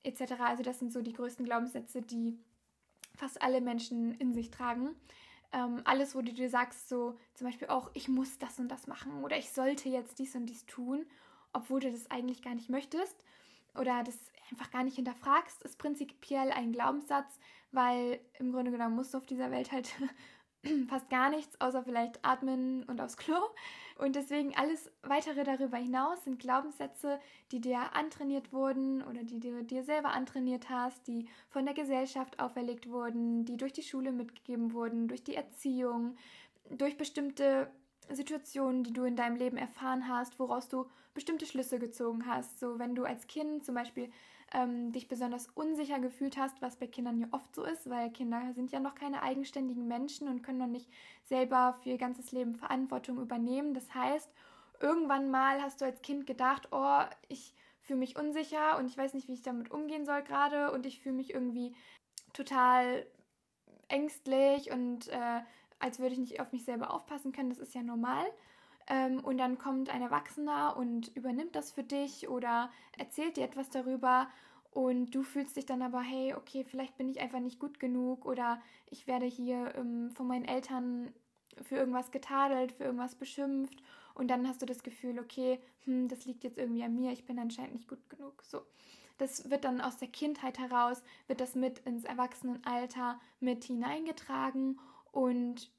etc. 0.03 0.33
Also 0.41 0.63
das 0.63 0.79
sind 0.79 0.93
so 0.93 1.03
die 1.03 1.13
größten 1.13 1.45
Glaubenssätze, 1.45 2.03
die 2.03 2.39
fast 3.15 3.43
alle 3.43 3.61
Menschen 3.61 4.15
in 4.15 4.35
sich 4.35 4.51
tragen. 4.51 4.95
Ähm, 5.53 5.81
alles, 5.85 6.15
wo 6.15 6.23
du 6.23 6.33
dir 6.33 6.51
sagst, 6.51 6.89
so 6.89 7.17
zum 7.35 7.47
Beispiel 7.47 7.69
auch, 7.69 7.91
ich 7.95 8.09
muss 8.09 8.39
das 8.39 8.59
und 8.59 8.69
das 8.69 8.87
machen 8.87 9.25
oder 9.25 9.37
ich 9.37 9.51
sollte 9.51 9.89
jetzt 9.89 10.19
dies 10.19 10.35
und 10.35 10.47
dies 10.47 10.67
tun, 10.67 11.07
obwohl 11.53 11.81
du 11.81 11.91
das 11.91 12.11
eigentlich 12.11 12.43
gar 12.43 12.55
nicht 12.55 12.69
möchtest 12.69 13.17
oder 13.75 14.03
das 14.03 14.19
einfach 14.51 14.71
gar 14.71 14.85
nicht 14.85 14.97
hinterfragst, 14.97 15.63
ist 15.63 15.79
prinzipiell 15.79 16.51
ein 16.53 16.73
Glaubenssatz, 16.73 17.39
weil 17.73 18.21
im 18.39 18.53
Grunde 18.53 18.71
genommen 18.71 18.97
musst 18.97 19.15
du 19.15 19.19
auf 19.19 19.27
dieser 19.27 19.51
Welt 19.51 19.73
halt 19.73 19.93
fast 20.89 21.09
gar 21.11 21.31
nichts, 21.31 21.61
außer 21.61 21.83
vielleicht 21.83 22.25
atmen 22.25 22.85
und 22.85 23.01
aufs 23.01 23.17
Klo. 23.17 23.37
Und 23.99 24.15
deswegen 24.15 24.55
alles 24.57 24.91
weitere 25.03 25.45
darüber 25.45 25.79
hinaus 25.79 26.23
sind 26.25 26.39
Glaubenssätze, 26.39 27.19
die 27.51 27.61
dir 27.61 27.95
antrainiert 27.95 28.53
wurden 28.53 29.03
oder 29.03 29.25
die 29.25 29.41
du 29.41 29.65
dir 29.65 29.85
selber 29.85 30.11
antrainiert 30.11 30.69
hast, 30.69 31.07
die 31.07 31.29
von 31.49 31.65
der 31.65 31.75
Gesellschaft 31.75 32.39
auferlegt 32.39 32.91
wurden, 32.91 33.45
die 33.45 33.57
durch 33.57 33.73
die 33.73 33.83
Schule 33.83 34.13
mitgegeben 34.13 34.73
wurden, 34.73 35.09
durch 35.09 35.25
die 35.25 35.35
Erziehung, 35.35 36.17
durch 36.71 36.97
bestimmte 36.97 37.71
Situationen, 38.11 38.85
die 38.85 38.93
du 38.93 39.05
in 39.05 39.17
deinem 39.17 39.37
Leben 39.37 39.57
erfahren 39.57 40.09
hast, 40.09 40.39
woraus 40.39 40.69
du 40.69 40.87
bestimmte 41.15 41.47
Schlüsse 41.47 41.79
gezogen 41.79 42.27
hast. 42.27 42.61
So 42.61 42.79
wenn 42.79 42.95
du 42.95 43.05
als 43.05 43.27
Kind 43.27 43.65
zum 43.65 43.75
Beispiel 43.75 44.11
ähm, 44.57 44.91
dich 44.91 45.07
besonders 45.07 45.49
unsicher 45.49 45.99
gefühlt 45.99 46.39
hast, 46.39 46.63
was 46.63 46.77
bei 46.77 46.87
Kindern 46.87 47.19
ja 47.19 47.27
oft 47.31 47.55
so 47.55 47.63
ist, 47.63 47.91
weil 47.91 48.11
Kinder 48.11 48.41
sind 48.55 48.73
ja 48.73 48.81
noch 48.81 48.95
keine 48.95 49.23
eigenständigen 49.23 49.87
Menschen 49.87 50.29
und 50.29 50.43
können 50.43 50.59
noch 50.59 50.67
nicht 50.67 50.89
selber 51.25 51.77
für 51.83 51.91
ihr 51.91 51.99
ganzes 51.99 52.33
Leben 52.33 52.55
Verantwortung 52.55 53.19
übernehmen. 53.21 53.75
Das 53.75 53.95
heißt, 53.95 54.31
irgendwann 54.81 55.31
mal 55.31 55.61
hast 55.61 55.83
du 55.83 55.85
als 55.85 56.01
Kind 56.01 56.27
gedacht, 56.27 56.69
oh, 56.73 57.03
ich 57.29 57.55
fühle 57.83 57.99
mich 57.99 58.19
unsicher 58.19 58.79
und 58.79 58.87
ich 58.87 58.97
weiß 58.97 59.13
nicht, 59.13 59.29
wie 59.29 59.35
ich 59.35 59.43
damit 59.43 59.71
umgehen 59.71 60.07
soll 60.07 60.23
gerade 60.23 60.73
und 60.73 60.87
ich 60.87 61.01
fühle 61.01 61.17
mich 61.17 61.35
irgendwie 61.35 61.75
total 62.33 63.07
ängstlich 63.89 64.71
und 64.71 65.09
äh, 65.09 65.41
als 65.79 65.99
würde 65.99 66.15
ich 66.15 66.19
nicht 66.19 66.41
auf 66.41 66.53
mich 66.53 66.65
selber 66.65 66.95
aufpassen 66.95 67.33
können. 67.33 67.51
Das 67.51 67.59
ist 67.59 67.75
ja 67.75 67.83
normal. 67.83 68.25
Ähm, 68.89 69.21
und 69.23 69.37
dann 69.37 69.59
kommt 69.59 69.91
ein 69.91 70.01
Erwachsener 70.01 70.77
und 70.79 71.15
übernimmt 71.15 71.57
das 71.57 71.73
für 71.73 71.83
dich 71.83 72.29
oder 72.29 72.71
erzählt 72.97 73.37
dir 73.37 73.45
etwas 73.45 73.69
darüber 73.69 74.29
und 74.77 75.15
du 75.15 75.23
fühlst 75.23 75.57
dich 75.57 75.65
dann 75.65 75.81
aber, 75.81 76.03
hey, 76.03 76.35
okay, 76.35 76.63
vielleicht 76.63 76.99
bin 76.99 77.09
ich 77.09 77.19
einfach 77.23 77.41
nicht 77.41 77.59
gut 77.59 77.81
genug 77.81 78.27
oder 78.27 78.61
ich 78.91 79.07
werde 79.07 79.25
hier 79.25 79.75
ähm, 79.75 80.11
von 80.11 80.27
meinen 80.27 80.45
Eltern 80.45 81.15
für 81.63 81.77
irgendwas 81.77 82.11
getadelt, 82.11 82.73
für 82.73 82.85
irgendwas 82.85 83.15
beschimpft 83.15 83.83
und 84.13 84.29
dann 84.29 84.47
hast 84.47 84.61
du 84.61 84.67
das 84.67 84.83
Gefühl, 84.83 85.19
okay, 85.19 85.59
hm, 85.87 86.09
das 86.09 86.27
liegt 86.27 86.45
jetzt 86.45 86.59
irgendwie 86.59 86.85
an 86.85 86.95
mir, 86.95 87.11
ich 87.13 87.25
bin 87.25 87.39
anscheinend 87.39 87.73
nicht 87.73 87.89
gut 87.89 88.07
genug. 88.11 88.43
So. 88.43 88.61
Das 89.17 89.49
wird 89.49 89.65
dann 89.65 89.81
aus 89.81 89.97
der 89.97 90.09
Kindheit 90.09 90.59
heraus, 90.59 91.03
wird 91.27 91.41
das 91.41 91.55
mit 91.55 91.79
ins 91.79 92.05
Erwachsenenalter 92.05 93.19
mit 93.41 93.65
hineingetragen 93.65 94.79
und 95.11 95.71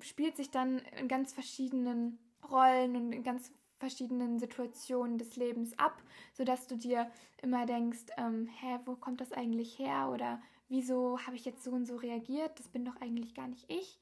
spielt 0.00 0.36
sich 0.36 0.50
dann 0.50 0.80
in 0.98 1.06
ganz 1.06 1.32
verschiedenen 1.32 2.18
Rollen 2.50 2.96
und 2.96 3.12
in 3.12 3.22
ganz 3.22 3.52
verschiedenen 3.80 4.38
Situationen 4.38 5.18
des 5.18 5.36
Lebens 5.36 5.76
ab, 5.78 6.00
sodass 6.34 6.68
du 6.68 6.76
dir 6.76 7.10
immer 7.42 7.66
denkst, 7.66 8.06
ähm, 8.16 8.46
hä, 8.46 8.78
wo 8.84 8.94
kommt 8.94 9.20
das 9.20 9.32
eigentlich 9.32 9.78
her? 9.78 10.10
Oder 10.12 10.40
wieso 10.68 11.18
habe 11.26 11.34
ich 11.34 11.44
jetzt 11.44 11.64
so 11.64 11.72
und 11.72 11.86
so 11.86 11.96
reagiert? 11.96 12.58
Das 12.60 12.68
bin 12.68 12.84
doch 12.84 13.00
eigentlich 13.00 13.34
gar 13.34 13.48
nicht 13.48 13.68
ich. 13.68 13.98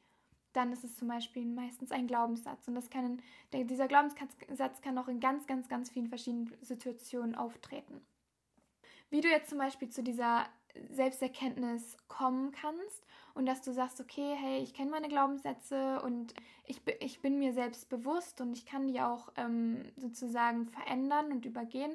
Dann 0.52 0.73
ist 0.73 0.85
es 0.85 0.97
zum 0.97 1.08
Beispiel 1.08 1.47
meistens 1.47 1.92
ein 1.92 2.06
Glaubenssatz. 2.06 2.66
Und 2.66 2.75
das 2.75 2.90
kann, 2.90 3.23
dieser 3.52 3.87
Glaubenssatz 3.87 4.80
kann 4.82 4.99
auch 4.99 5.08
in 5.08 5.20
ganz, 5.20 5.47
ganz, 5.47 5.68
ganz 5.68 5.90
vielen 5.90 6.08
verschiedenen 6.08 6.52
Situationen 6.61 7.35
auftreten. 7.35 8.00
Wie 9.11 9.20
du 9.20 9.28
jetzt 9.28 9.50
zum 9.50 9.58
Beispiel 9.58 9.88
zu 9.88 10.02
dieser 10.02 10.47
Selbsterkenntnis 10.90 11.97
kommen 12.08 12.52
kannst 12.52 13.06
und 13.38 13.47
dass 13.47 13.62
du 13.62 13.73
sagst, 13.73 14.00
okay, 14.00 14.35
hey, 14.37 14.61
ich 14.61 14.75
kenne 14.75 14.90
meine 14.90 15.07
Glaubenssätze 15.07 16.02
und 16.02 16.35
ich, 16.66 16.80
ich 16.99 17.21
bin 17.21 17.38
mir 17.38 17.52
selbst 17.52 17.88
bewusst 17.88 18.40
und 18.40 18.52
ich 18.52 18.66
kann 18.66 18.88
die 18.88 19.00
auch 19.00 19.28
ähm, 19.37 19.85
sozusagen 19.97 20.66
verändern 20.66 21.30
und 21.30 21.47
übergehen. 21.47 21.92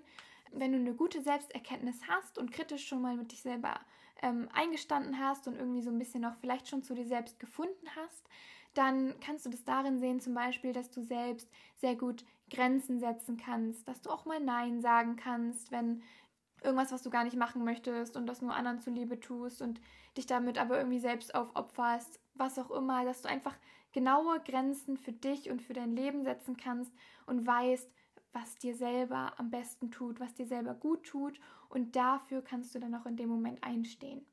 Wenn 0.54 0.72
du 0.72 0.78
eine 0.78 0.94
gute 0.94 1.22
Selbsterkenntnis 1.22 2.00
hast 2.08 2.38
und 2.38 2.54
kritisch 2.54 2.88
schon 2.88 3.02
mal 3.02 3.18
mit 3.18 3.34
dich 3.34 3.42
selber 3.42 3.78
ähm, 4.22 4.48
eingestanden 4.54 5.20
hast 5.20 5.46
und 5.50 5.58
irgendwie 5.58 5.82
so 5.82 5.90
ein 5.90 6.00
bisschen 6.00 6.24
auch 6.24 6.36
vielleicht 6.40 6.70
schon 6.70 6.82
zu 6.82 6.96
dir 6.96 7.06
selbst 7.06 7.42
gefunden 7.42 7.88
hast, 7.98 8.24
dann 8.74 9.14
kannst 9.20 9.46
du 9.46 9.50
das 9.50 9.66
darin 9.66 10.00
sehen, 10.00 10.22
zum 10.22 10.34
Beispiel, 10.34 10.72
dass 10.72 10.92
du 10.92 11.02
selbst 11.02 11.50
sehr 11.76 11.98
gut 11.98 12.24
Grenzen 12.52 13.02
setzen 13.02 13.36
kannst, 13.36 13.86
dass 13.86 14.00
du 14.02 14.12
auch 14.12 14.24
mal 14.24 14.40
Nein 14.40 14.82
sagen 14.82 15.18
kannst, 15.18 15.74
wenn 15.74 16.04
irgendwas, 16.64 16.92
was 16.92 17.04
du 17.04 17.10
gar 17.10 17.24
nicht 17.24 17.38
machen 17.38 17.64
möchtest 17.64 18.16
und 18.16 18.28
das 18.28 18.42
nur 18.42 18.54
anderen 18.54 18.80
zuliebe 18.80 19.20
tust 19.20 19.62
und 19.62 19.82
dich 20.18 20.26
damit 20.26 20.58
aber 20.58 20.78
irgendwie 20.78 21.00
selbst 21.00 21.36
aufopferst, 21.36 22.20
was 22.34 22.60
auch 22.60 22.72
immer, 22.72 23.06
dass 23.06 23.22
du 23.22 23.30
einfach 23.30 23.56
genaue 23.92 24.40
Grenzen 24.40 24.98
für 24.98 25.14
dich 25.14 25.50
und 25.50 25.62
für 25.62 25.74
dein 25.74 25.96
Leben 25.96 26.24
setzen 26.24 26.58
kannst 26.58 26.92
und 27.26 27.46
weißt, 27.46 27.90
was 28.34 28.56
dir 28.56 28.76
selber 28.76 29.34
am 29.38 29.52
besten 29.52 29.92
tut, 29.92 30.20
was 30.20 30.34
dir 30.34 30.48
selber 30.48 30.74
gut 30.74 31.04
tut 31.04 31.40
und 31.70 31.96
dafür 31.96 32.42
kannst 32.42 32.74
du 32.74 32.80
dann 32.80 32.96
auch 32.96 33.06
in 33.06 33.16
dem 33.16 33.30
Moment 33.30 33.64
einstehen. 33.64 34.26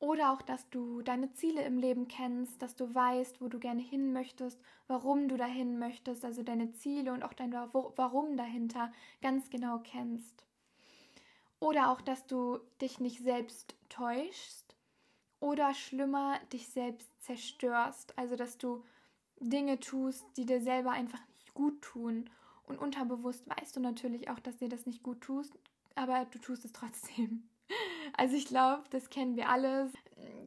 Oder 0.00 0.32
auch, 0.32 0.42
dass 0.42 0.70
du 0.70 1.02
deine 1.02 1.32
Ziele 1.32 1.62
im 1.62 1.76
Leben 1.76 2.06
kennst, 2.06 2.62
dass 2.62 2.76
du 2.76 2.94
weißt, 2.94 3.40
wo 3.40 3.48
du 3.48 3.58
gerne 3.58 3.82
hin 3.82 4.12
möchtest, 4.12 4.60
warum 4.86 5.28
du 5.28 5.36
dahin 5.36 5.78
möchtest, 5.78 6.24
also 6.24 6.44
deine 6.44 6.70
Ziele 6.70 7.12
und 7.12 7.24
auch 7.24 7.32
dein 7.32 7.52
Warum 7.52 8.36
dahinter 8.36 8.92
ganz 9.20 9.50
genau 9.50 9.80
kennst. 9.80 10.47
Oder 11.60 11.90
auch, 11.90 12.00
dass 12.00 12.26
du 12.26 12.58
dich 12.80 13.00
nicht 13.00 13.20
selbst 13.20 13.76
täuschst 13.88 14.76
oder 15.40 15.74
schlimmer, 15.74 16.38
dich 16.52 16.68
selbst 16.68 17.10
zerstörst. 17.22 18.16
Also, 18.18 18.36
dass 18.36 18.58
du 18.58 18.84
Dinge 19.40 19.80
tust, 19.80 20.24
die 20.36 20.46
dir 20.46 20.60
selber 20.60 20.90
einfach 20.92 21.20
nicht 21.34 21.54
gut 21.54 21.82
tun. 21.82 22.30
Und 22.64 22.78
unterbewusst 22.78 23.48
weißt 23.48 23.76
du 23.76 23.80
natürlich 23.80 24.28
auch, 24.28 24.38
dass 24.38 24.58
dir 24.58 24.68
das 24.68 24.86
nicht 24.86 25.02
gut 25.02 25.20
tust, 25.20 25.58
aber 25.94 26.26
du 26.26 26.38
tust 26.38 26.64
es 26.64 26.72
trotzdem. 26.72 27.48
Also 28.16 28.34
ich 28.34 28.46
glaube, 28.46 28.84
das 28.88 29.10
kennen 29.10 29.36
wir 29.36 29.50
alle. 29.50 29.92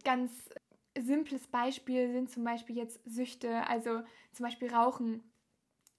Ganz 0.04 0.50
simples 0.98 1.46
Beispiel 1.48 2.12
sind 2.12 2.32
zum 2.32 2.44
Beispiel 2.44 2.76
jetzt 2.76 3.00
Süchte, 3.06 3.68
also 3.68 4.02
zum 4.34 4.44
Beispiel 4.44 4.74
Rauchen. 4.74 5.24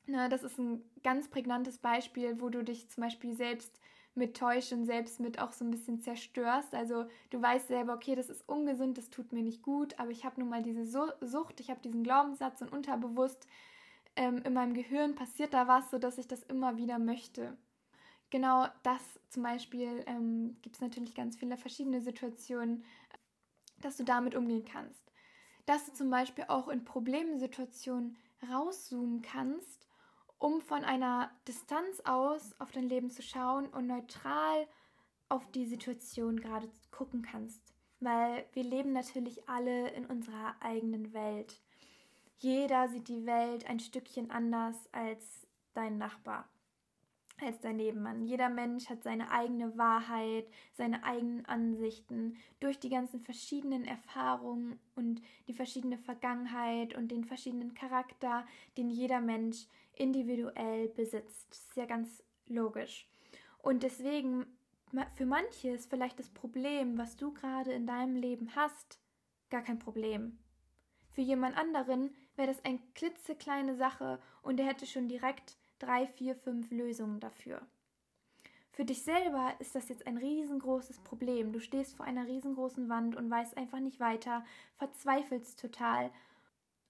Na, 0.07 0.29
das 0.29 0.43
ist 0.43 0.59
ein 0.59 0.83
ganz 1.05 1.29
prägnantes 1.29 1.79
Beispiel, 1.79 2.41
wo 2.41 2.49
du 2.49 2.65
dich 2.65 2.91
zum 2.91 3.05
Beispiel 3.05 3.37
selbst 3.37 3.81
mit 4.15 4.37
täuscht 4.37 4.73
und 4.73 4.85
selbst 4.85 5.21
mit 5.21 5.41
auch 5.41 5.53
so 5.53 5.65
ein 5.65 5.71
bisschen 5.71 6.01
zerstörst. 6.01 6.75
Also 6.75 7.07
du 7.31 7.41
weißt 7.41 7.69
selber, 7.69 7.95
okay, 7.95 8.15
das 8.15 8.29
ist 8.29 8.47
ungesund, 8.49 8.99
das 8.99 9.11
tut 9.11 9.33
mir 9.33 9.43
nicht 9.43 9.63
gut, 9.63 9.99
aber 9.99 10.11
ich 10.11 10.25
habe 10.25 10.41
nun 10.41 10.51
mal 10.51 10.63
diese 10.63 10.85
Sucht, 10.87 11.61
ich 11.61 11.71
habe 11.71 11.81
diesen 11.81 12.03
Glaubenssatz 12.03 12.61
und 12.61 12.73
unterbewusst 12.73 13.47
ähm, 14.17 14.43
in 14.45 14.53
meinem 14.53 14.75
Gehirn 14.75 15.15
passiert 15.15 15.55
da 15.55 15.69
was, 15.69 15.91
sodass 15.91 16.19
ich 16.19 16.29
das 16.29 16.43
immer 16.43 16.77
wieder 16.77 16.99
möchte. 16.99 17.57
Genau 18.31 18.67
das 18.83 19.03
zum 19.31 19.43
Beispiel 19.43 20.05
ähm, 20.07 20.57
gibt 20.63 20.77
es 20.77 20.83
natürlich 20.83 21.15
ganz 21.15 21.37
viele 21.37 21.57
verschiedene 21.57 22.03
Situationen, 22.03 22.85
dass 23.81 23.97
du 23.97 24.05
damit 24.05 24.35
umgehen 24.35 24.65
kannst. 24.65 25.03
Dass 25.67 25.87
du 25.87 25.93
zum 25.93 26.11
Beispiel 26.11 26.45
auch 26.49 26.69
in 26.69 26.85
Problemsituationen 26.85 28.17
rauszoomen 28.51 29.23
kannst 29.23 29.89
um 30.43 30.61
von 30.61 30.85
einer 30.85 31.31
Distanz 31.47 32.01
aus 32.01 32.53
auf 32.59 32.73
dein 32.73 32.89
Leben 32.89 33.11
zu 33.11 33.23
schauen 33.23 33.69
und 33.69 33.87
neutral 33.87 34.67
auf 35.29 35.49
die 35.53 35.67
Situation 35.67 36.41
gerade 36.41 36.69
gucken 36.91 37.23
kannst. 37.23 37.63
Weil 38.01 38.45
wir 38.53 38.65
leben 38.65 38.93
natürlich 38.93 39.49
alle 39.49 39.91
in 39.91 40.05
unserer 40.05 40.57
eigenen 40.59 41.15
Welt. 41.15 41.63
Jeder 42.39 42.89
sieht 42.89 43.07
die 43.07 43.25
Welt 43.25 43.67
ein 43.67 43.79
Stückchen 43.79 44.33
anders 44.33 44.77
als 44.91 45.47
dein 45.75 45.97
Nachbar 45.97 46.49
als 47.43 47.61
dein 47.61 47.77
Nebenmann. 47.77 48.25
Jeder 48.25 48.49
Mensch 48.49 48.89
hat 48.89 49.03
seine 49.03 49.31
eigene 49.31 49.77
Wahrheit, 49.77 50.47
seine 50.75 51.05
eigenen 51.05 51.45
Ansichten 51.47 52.37
durch 52.61 52.79
die 52.79 52.89
ganzen 52.89 53.21
verschiedenen 53.21 53.85
Erfahrungen 53.85 54.79
und 54.95 55.23
die 55.49 55.53
verschiedene 55.53 55.99
Vergangenheit 55.99 56.95
und 56.95 57.09
den 57.09 57.25
verschiedenen 57.25 57.75
Charakter, 57.75 58.47
den 58.77 58.91
jeder 58.91 59.21
Mensch 59.21 59.67
individuell 59.95 60.89
besitzt. 60.89 61.51
Das 61.51 61.59
ist 61.59 61.77
ja 61.77 61.87
ganz 61.87 62.23
logisch. 62.47 63.09
Und 63.59 63.83
deswegen, 63.83 64.47
für 65.15 65.27
manche 65.27 65.71
ist 65.71 65.91
vielleicht 65.91 66.19
das 66.19 66.31
Problem, 66.31 66.99
was 66.99 67.17
du 67.17 67.33
gerade 67.33 67.73
in 67.73 67.87
deinem 67.87 68.17
Leben 68.17 68.55
hast, 68.57 68.99
gar 69.51 69.63
kein 69.63 69.79
Problem. 69.79 70.39
Für 71.11 71.21
jemand 71.21 71.57
anderen 71.57 72.15
wäre 72.37 72.49
das 72.49 72.65
eine 72.65 72.81
klitzekleine 72.95 73.77
Sache 73.77 74.19
und 74.43 74.59
er 74.59 74.67
hätte 74.67 74.87
schon 74.87 75.09
direkt 75.09 75.59
drei, 75.83 76.07
vier, 76.07 76.37
fünf 76.37 76.71
Lösungen 76.71 77.21
dafür. 77.21 77.61
Für 78.71 78.87
dich 78.87 79.03
selber 79.03 79.55
ist 79.59 79.75
das 79.75 79.89
jetzt 79.91 80.07
ein 80.07 80.17
riesengroßes 80.17 81.01
Problem. 81.01 81.53
Du 81.53 81.61
stehst 81.61 81.95
vor 81.95 82.07
einer 82.07 82.27
riesengroßen 82.27 82.89
Wand 82.89 83.17
und 83.17 83.31
weißt 83.31 83.57
einfach 83.59 83.81
nicht 83.81 84.01
weiter, 84.01 84.45
verzweifelst 84.79 85.61
total, 85.61 86.11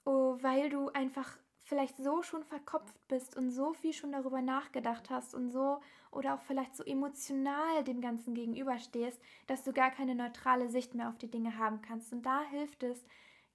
oh, 0.05 0.37
weil 0.41 0.71
du 0.71 0.91
einfach 0.91 1.37
vielleicht 1.65 1.97
so 1.97 2.23
schon 2.23 2.45
verkopft 2.45 2.95
bist 3.09 3.37
und 3.37 3.51
so 3.51 3.73
viel 3.73 3.93
schon 3.93 4.13
darüber 4.13 4.43
nachgedacht 4.43 5.11
hast 5.11 5.35
und 5.35 5.51
so 5.51 5.81
oder 6.11 6.35
auch 6.35 6.43
vielleicht 6.43 6.77
so 6.77 6.85
emotional 6.85 7.83
dem 7.85 8.01
Ganzen 8.01 8.35
gegenüberstehst, 8.35 9.21
dass 9.47 9.65
du 9.65 9.73
gar 9.73 9.91
keine 9.91 10.15
neutrale 10.15 10.69
Sicht 10.69 10.95
mehr 10.95 11.09
auf 11.09 11.19
die 11.19 11.31
Dinge 11.31 11.59
haben 11.59 11.81
kannst. 11.83 12.13
Und 12.13 12.23
da 12.23 12.43
hilft 12.51 12.83
es 12.83 13.05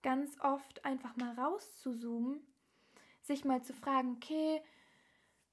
ganz 0.04 0.38
oft 0.42 0.84
einfach 0.84 1.16
mal 1.16 1.34
rauszuzoomen, 1.34 2.40
sich 3.22 3.46
mal 3.46 3.62
zu 3.62 3.74
fragen, 3.74 4.18
okay, 4.18 4.62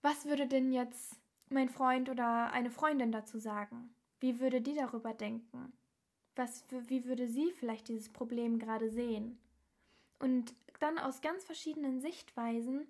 was 0.05 0.27
würde 0.27 0.47
denn 0.47 0.73
jetzt 0.73 1.19
mein 1.51 1.69
Freund 1.69 2.09
oder 2.09 2.53
eine 2.53 2.71
Freundin 2.71 3.11
dazu 3.11 3.39
sagen? 3.39 3.93
Wie 4.21 4.39
würde 4.39 4.61
die 4.61 4.75
darüber 4.75 5.13
denken? 5.13 5.73
Was, 6.37 6.65
wie 6.71 7.05
würde 7.05 7.27
sie 7.27 7.51
vielleicht 7.53 7.89
dieses 7.89 8.13
Problem 8.13 8.59
gerade 8.59 8.91
sehen? 8.91 9.41
und 10.25 10.55
dann 10.81 10.99
aus 10.99 11.21
ganz 11.21 11.45
verschiedenen 11.45 12.01
Sichtweisen 12.01 12.87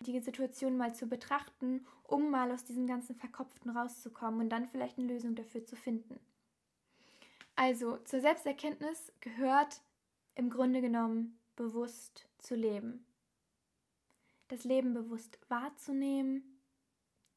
die 0.00 0.18
Situation 0.20 0.76
mal 0.76 0.94
zu 0.94 1.06
betrachten, 1.06 1.86
um 2.02 2.30
mal 2.30 2.50
aus 2.50 2.64
diesem 2.64 2.86
ganzen 2.86 3.14
Verkopften 3.14 3.70
rauszukommen 3.70 4.40
und 4.40 4.48
dann 4.50 4.66
vielleicht 4.66 4.98
eine 4.98 5.06
Lösung 5.06 5.34
dafür 5.34 5.64
zu 5.64 5.76
finden. 5.76 6.18
Also 7.54 7.98
zur 7.98 8.20
Selbsterkenntnis 8.20 9.12
gehört 9.20 9.80
im 10.34 10.50
Grunde 10.50 10.80
genommen 10.80 11.38
bewusst 11.54 12.26
zu 12.38 12.54
leben. 12.54 13.06
Das 14.48 14.64
Leben 14.64 14.92
bewusst 14.94 15.38
wahrzunehmen, 15.48 16.60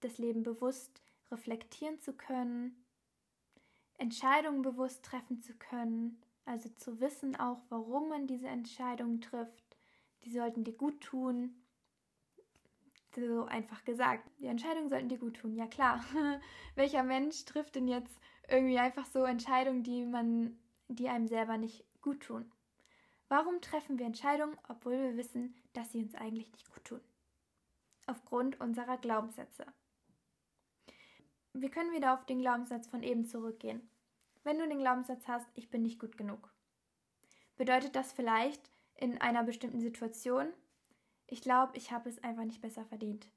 das 0.01 0.17
Leben 0.17 0.43
bewusst 0.43 1.01
reflektieren 1.31 1.99
zu 1.99 2.13
können, 2.13 2.83
Entscheidungen 3.97 4.61
bewusst 4.61 5.03
treffen 5.03 5.41
zu 5.41 5.53
können, 5.55 6.21
also 6.45 6.69
zu 6.69 6.99
wissen 6.99 7.35
auch, 7.35 7.61
warum 7.69 8.09
man 8.09 8.27
diese 8.27 8.47
Entscheidungen 8.47 9.21
trifft. 9.21 9.77
Die 10.23 10.31
sollten 10.31 10.63
dir 10.63 10.73
gut 10.73 11.01
tun. 11.01 11.55
So 13.15 13.45
einfach 13.45 13.83
gesagt. 13.83 14.29
Die 14.39 14.45
Entscheidungen 14.45 14.89
sollten 14.89 15.09
dir 15.09 15.17
gut 15.17 15.37
tun. 15.37 15.55
Ja 15.55 15.65
klar. 15.65 16.03
Welcher 16.75 17.03
Mensch 17.03 17.43
trifft 17.45 17.75
denn 17.75 17.87
jetzt 17.87 18.19
irgendwie 18.47 18.77
einfach 18.77 19.05
so 19.07 19.23
Entscheidungen, 19.23 19.83
die 19.83 20.05
man, 20.05 20.57
die 20.87 21.09
einem 21.09 21.27
selber 21.27 21.57
nicht 21.57 21.83
gut 22.01 22.21
tun? 22.21 22.51
Warum 23.29 23.59
treffen 23.59 23.99
wir 23.99 24.05
Entscheidungen, 24.05 24.57
obwohl 24.69 24.93
wir 24.93 25.17
wissen, 25.17 25.53
dass 25.73 25.91
sie 25.91 25.99
uns 25.99 26.15
eigentlich 26.15 26.51
nicht 26.51 26.71
gut 26.73 26.85
tun? 26.85 27.01
Aufgrund 28.05 28.59
unserer 28.61 28.97
Glaubenssätze. 28.97 29.65
Wir 31.51 31.69
können 31.69 31.91
wieder 31.91 32.13
auf 32.13 32.25
den 32.25 32.39
Glaubenssatz 32.39 32.87
von 32.87 33.03
eben 33.03 33.25
zurückgehen. 33.25 33.89
Wenn 34.43 34.59
du 34.59 34.67
den 34.67 34.79
Glaubenssatz 34.79 35.27
hast, 35.27 35.47
ich 35.55 35.69
bin 35.69 35.81
nicht 35.81 35.99
gut 35.99 36.17
genug, 36.17 36.53
bedeutet 37.57 37.95
das 37.95 38.13
vielleicht 38.13 38.71
in 38.95 39.19
einer 39.19 39.43
bestimmten 39.43 39.81
Situation, 39.81 40.47
ich 41.25 41.41
glaube, 41.41 41.75
ich 41.75 41.91
habe 41.91 42.07
es 42.07 42.23
einfach 42.23 42.45
nicht 42.45 42.61
besser 42.61 42.85
verdient. 42.85 43.27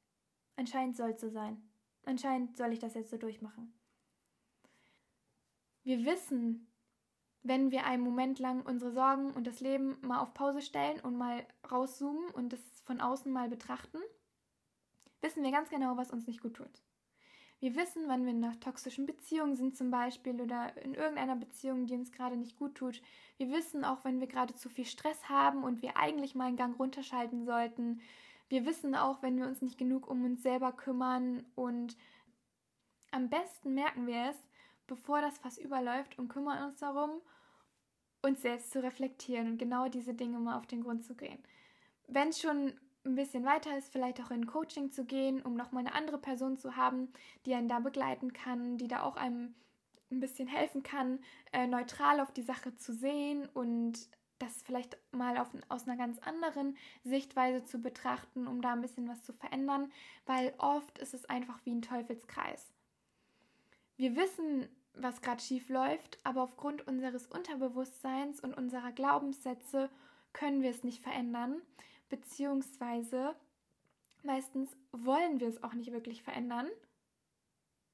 Anscheinend 0.54 0.96
soll 0.96 1.10
es 1.10 1.20
so 1.20 1.30
sein. 1.30 1.60
Anscheinend 2.04 2.56
soll 2.56 2.72
ich 2.72 2.78
das 2.78 2.94
jetzt 2.94 3.10
so 3.10 3.16
durchmachen. 3.16 3.74
Wir 5.82 6.04
wissen, 6.04 6.69
wenn 7.42 7.70
wir 7.70 7.84
einen 7.84 8.02
Moment 8.02 8.38
lang 8.38 8.62
unsere 8.62 8.92
Sorgen 8.92 9.32
und 9.32 9.46
das 9.46 9.60
Leben 9.60 9.96
mal 10.02 10.20
auf 10.20 10.34
Pause 10.34 10.60
stellen 10.60 11.00
und 11.00 11.16
mal 11.16 11.46
rauszoomen 11.70 12.30
und 12.30 12.52
es 12.52 12.60
von 12.84 13.00
außen 13.00 13.32
mal 13.32 13.48
betrachten, 13.48 13.98
wissen 15.22 15.42
wir 15.42 15.50
ganz 15.50 15.70
genau, 15.70 15.96
was 15.96 16.10
uns 16.10 16.26
nicht 16.26 16.42
gut 16.42 16.54
tut. 16.54 16.82
Wir 17.60 17.76
wissen, 17.76 18.04
wann 18.06 18.24
wir 18.24 18.30
in 18.32 18.42
einer 18.42 18.58
toxischen 18.58 19.04
Beziehung 19.04 19.54
sind 19.54 19.76
zum 19.76 19.90
Beispiel 19.90 20.40
oder 20.40 20.74
in 20.82 20.94
irgendeiner 20.94 21.36
Beziehung, 21.36 21.86
die 21.86 21.94
uns 21.94 22.10
gerade 22.10 22.36
nicht 22.36 22.56
gut 22.56 22.74
tut. 22.74 23.02
Wir 23.36 23.50
wissen 23.50 23.84
auch, 23.84 24.02
wenn 24.02 24.18
wir 24.18 24.26
gerade 24.26 24.54
zu 24.54 24.70
viel 24.70 24.86
Stress 24.86 25.28
haben 25.28 25.62
und 25.62 25.82
wir 25.82 25.98
eigentlich 25.98 26.34
mal 26.34 26.46
einen 26.46 26.56
Gang 26.56 26.78
runterschalten 26.78 27.44
sollten. 27.44 28.00
Wir 28.48 28.64
wissen 28.64 28.94
auch, 28.94 29.22
wenn 29.22 29.36
wir 29.36 29.46
uns 29.46 29.60
nicht 29.60 29.76
genug 29.76 30.08
um 30.08 30.24
uns 30.24 30.42
selber 30.42 30.72
kümmern 30.72 31.44
und 31.54 31.98
am 33.10 33.28
besten 33.28 33.74
merken 33.74 34.06
wir 34.06 34.30
es, 34.30 34.36
bevor 34.90 35.20
das 35.20 35.38
Fass 35.38 35.56
überläuft 35.56 36.18
und 36.18 36.28
kümmern 36.28 36.64
uns 36.64 36.80
darum, 36.80 37.10
uns 38.22 38.42
selbst 38.42 38.72
zu 38.72 38.82
reflektieren 38.82 39.52
und 39.52 39.58
genau 39.58 39.88
diese 39.88 40.14
Dinge 40.14 40.38
mal 40.38 40.58
auf 40.58 40.66
den 40.66 40.82
Grund 40.82 41.04
zu 41.04 41.14
gehen. 41.14 41.38
Wenn 42.08 42.28
es 42.28 42.40
schon 42.40 42.74
ein 43.04 43.14
bisschen 43.14 43.44
weiter 43.44 43.78
ist, 43.78 43.92
vielleicht 43.92 44.20
auch 44.20 44.32
in 44.32 44.46
Coaching 44.46 44.90
zu 44.90 45.04
gehen, 45.04 45.40
um 45.40 45.54
nochmal 45.54 45.86
eine 45.86 45.94
andere 45.94 46.18
Person 46.18 46.58
zu 46.58 46.76
haben, 46.76 47.08
die 47.46 47.54
einen 47.54 47.68
da 47.68 47.78
begleiten 47.78 48.32
kann, 48.32 48.76
die 48.76 48.88
da 48.88 49.02
auch 49.04 49.16
einem 49.16 49.54
ein 50.10 50.18
bisschen 50.20 50.48
helfen 50.48 50.82
kann, 50.82 51.20
äh, 51.52 51.68
neutral 51.68 52.18
auf 52.18 52.32
die 52.32 52.42
Sache 52.42 52.74
zu 52.74 52.92
sehen 52.92 53.48
und 53.54 54.08
das 54.40 54.62
vielleicht 54.62 54.98
mal 55.12 55.38
auf, 55.38 55.48
aus 55.68 55.86
einer 55.86 55.96
ganz 55.96 56.18
anderen 56.18 56.76
Sichtweise 57.04 57.64
zu 57.64 57.80
betrachten, 57.80 58.48
um 58.48 58.60
da 58.60 58.72
ein 58.72 58.80
bisschen 58.80 59.08
was 59.08 59.22
zu 59.22 59.32
verändern, 59.32 59.92
weil 60.26 60.52
oft 60.58 60.98
ist 60.98 61.14
es 61.14 61.26
einfach 61.26 61.60
wie 61.64 61.74
ein 61.74 61.82
Teufelskreis. 61.82 62.72
Wir 63.96 64.16
wissen, 64.16 64.66
was 64.94 65.20
gerade 65.22 65.42
schief 65.42 65.68
läuft, 65.68 66.18
aber 66.24 66.42
aufgrund 66.42 66.86
unseres 66.86 67.26
Unterbewusstseins 67.26 68.40
und 68.40 68.54
unserer 68.54 68.92
Glaubenssätze 68.92 69.88
können 70.32 70.62
wir 70.62 70.70
es 70.70 70.84
nicht 70.84 71.02
verändern 71.02 71.62
beziehungsweise 72.10 73.34
meistens 74.22 74.76
wollen 74.92 75.40
wir 75.40 75.48
es 75.48 75.62
auch 75.62 75.72
nicht 75.72 75.92
wirklich 75.92 76.22
verändern, 76.22 76.68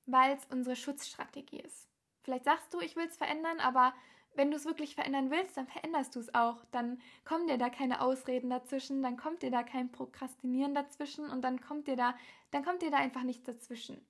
weil 0.06 0.36
es 0.36 0.44
unsere 0.46 0.74
Schutzstrategie 0.74 1.60
ist. 1.60 1.88
Vielleicht 2.22 2.44
sagst 2.44 2.74
du, 2.74 2.80
ich 2.80 2.96
will 2.96 3.06
es 3.06 3.16
verändern, 3.16 3.60
aber 3.60 3.94
wenn 4.34 4.50
du 4.50 4.56
es 4.56 4.64
wirklich 4.64 4.96
verändern 4.96 5.30
willst, 5.30 5.56
dann 5.56 5.68
veränderst 5.68 6.16
du 6.16 6.20
es 6.20 6.34
auch. 6.34 6.64
Dann 6.72 7.00
kommen 7.24 7.46
dir 7.46 7.58
da 7.58 7.70
keine 7.70 8.00
Ausreden 8.00 8.50
dazwischen, 8.50 9.02
dann 9.02 9.16
kommt 9.16 9.42
dir 9.42 9.50
da 9.50 9.62
kein 9.62 9.92
Prokrastinieren 9.92 10.74
dazwischen 10.74 11.30
und 11.30 11.42
dann 11.42 11.60
kommt 11.60 11.86
dir 11.86 11.96
da, 11.96 12.14
dann 12.50 12.64
kommt 12.64 12.82
dir 12.82 12.90
da 12.90 12.96
einfach 12.96 13.22
nichts 13.22 13.44
dazwischen. 13.44 14.04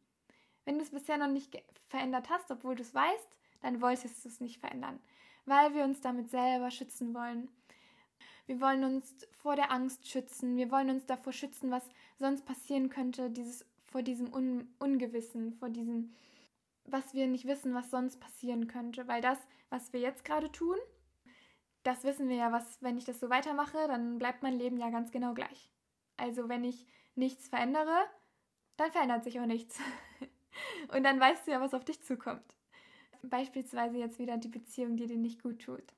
Wenn 0.66 0.76
du 0.76 0.84
es 0.84 0.90
bisher 0.90 1.16
noch 1.16 1.28
nicht 1.28 1.56
verändert 1.88 2.28
hast, 2.28 2.50
obwohl 2.50 2.74
du 2.74 2.82
es 2.82 2.94
weißt, 2.94 3.38
dann 3.62 3.80
wolltest 3.80 4.22
du 4.24 4.28
es 4.28 4.40
nicht 4.40 4.60
verändern, 4.60 5.00
weil 5.46 5.74
wir 5.74 5.84
uns 5.84 6.02
damit 6.02 6.28
selber 6.28 6.70
schützen 6.70 7.14
wollen. 7.14 7.48
Wir 8.46 8.60
wollen 8.60 8.84
uns 8.84 9.14
vor 9.38 9.56
der 9.56 9.72
Angst 9.72 10.08
schützen. 10.08 10.56
Wir 10.56 10.70
wollen 10.70 10.90
uns 10.90 11.06
davor 11.06 11.32
schützen, 11.32 11.70
was 11.70 11.82
sonst 12.18 12.44
passieren 12.44 12.90
könnte, 12.90 13.30
dieses, 13.30 13.64
vor 13.86 14.02
diesem 14.02 14.32
Un 14.32 14.68
Ungewissen, 14.78 15.54
vor 15.54 15.68
diesem, 15.68 16.14
was 16.84 17.14
wir 17.14 17.26
nicht 17.26 17.46
wissen, 17.46 17.74
was 17.74 17.90
sonst 17.90 18.20
passieren 18.20 18.68
könnte. 18.68 19.08
Weil 19.08 19.20
das, 19.20 19.38
was 19.70 19.92
wir 19.92 20.00
jetzt 20.00 20.24
gerade 20.24 20.50
tun, 20.52 20.76
das 21.82 22.04
wissen 22.04 22.28
wir 22.28 22.36
ja, 22.36 22.52
was, 22.52 22.82
wenn 22.82 22.98
ich 22.98 23.04
das 23.04 23.20
so 23.20 23.30
weitermache, 23.30 23.86
dann 23.88 24.18
bleibt 24.18 24.42
mein 24.42 24.54
Leben 24.54 24.78
ja 24.78 24.90
ganz 24.90 25.10
genau 25.10 25.34
gleich. 25.34 25.70
Also 26.16 26.48
wenn 26.48 26.64
ich 26.64 26.86
nichts 27.14 27.48
verändere, 27.48 28.04
dann 28.76 28.92
verändert 28.92 29.24
sich 29.24 29.40
auch 29.40 29.46
nichts. 29.46 29.78
Und 30.94 31.04
dann 31.04 31.20
weißt 31.20 31.46
du 31.46 31.50
ja, 31.50 31.60
was 31.60 31.74
auf 31.74 31.84
dich 31.84 32.02
zukommt. 32.02 32.54
Beispielsweise 33.22 33.98
jetzt 33.98 34.18
wieder 34.18 34.36
die 34.36 34.48
Beziehung, 34.48 34.96
die 34.96 35.06
dir 35.06 35.16
nicht 35.16 35.42
gut 35.42 35.62
tut. 35.62 35.94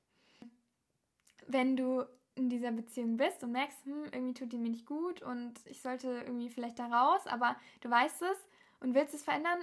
Wenn 1.47 1.75
du 1.75 2.05
in 2.35 2.49
dieser 2.49 2.71
Beziehung 2.71 3.17
bist 3.17 3.43
und 3.43 3.51
merkst, 3.51 3.85
hm, 3.85 4.05
irgendwie 4.11 4.33
tut 4.33 4.51
die 4.51 4.57
mir 4.57 4.69
nicht 4.69 4.85
gut 4.85 5.21
und 5.21 5.53
ich 5.65 5.81
sollte 5.81 6.07
irgendwie 6.07 6.49
vielleicht 6.49 6.79
da 6.79 6.87
raus, 6.87 7.27
aber 7.27 7.55
du 7.81 7.89
weißt 7.89 8.21
es 8.21 8.37
und 8.79 8.93
willst 8.93 9.13
es 9.13 9.23
verändern, 9.23 9.59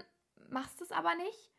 machst 0.50 0.80
es 0.82 0.92
aber 0.92 1.14
nicht. 1.14 1.50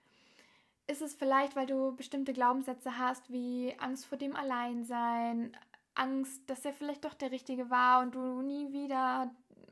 Ist 0.85 1.01
es 1.01 1.15
vielleicht, 1.15 1.55
weil 1.55 1.65
du 1.65 1.95
bestimmte 1.95 2.33
Glaubenssätze 2.33 2.97
hast, 2.97 3.29
wie 3.31 3.75
Angst 3.79 4.05
vor 4.05 4.17
dem 4.17 4.35
Alleinsein, 4.35 5.57
Angst, 5.95 6.49
dass 6.49 6.63
er 6.63 6.73
vielleicht 6.73 7.03
doch 7.03 7.15
der 7.15 7.31
Richtige 7.31 7.69
war 7.69 8.01
und 8.01 8.15
du 8.15 8.41
nie 8.41 8.71
wieder 8.71 9.31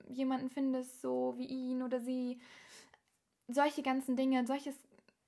jemanden 0.10 0.50
findest, 0.50 1.02
so 1.02 1.36
wie 1.38 1.46
ihn 1.46 1.84
oder 1.84 2.00
sie. 2.00 2.40
Solche 3.48 3.84
ganzen 3.84 4.16
Dinge, 4.16 4.46
solches, 4.46 4.76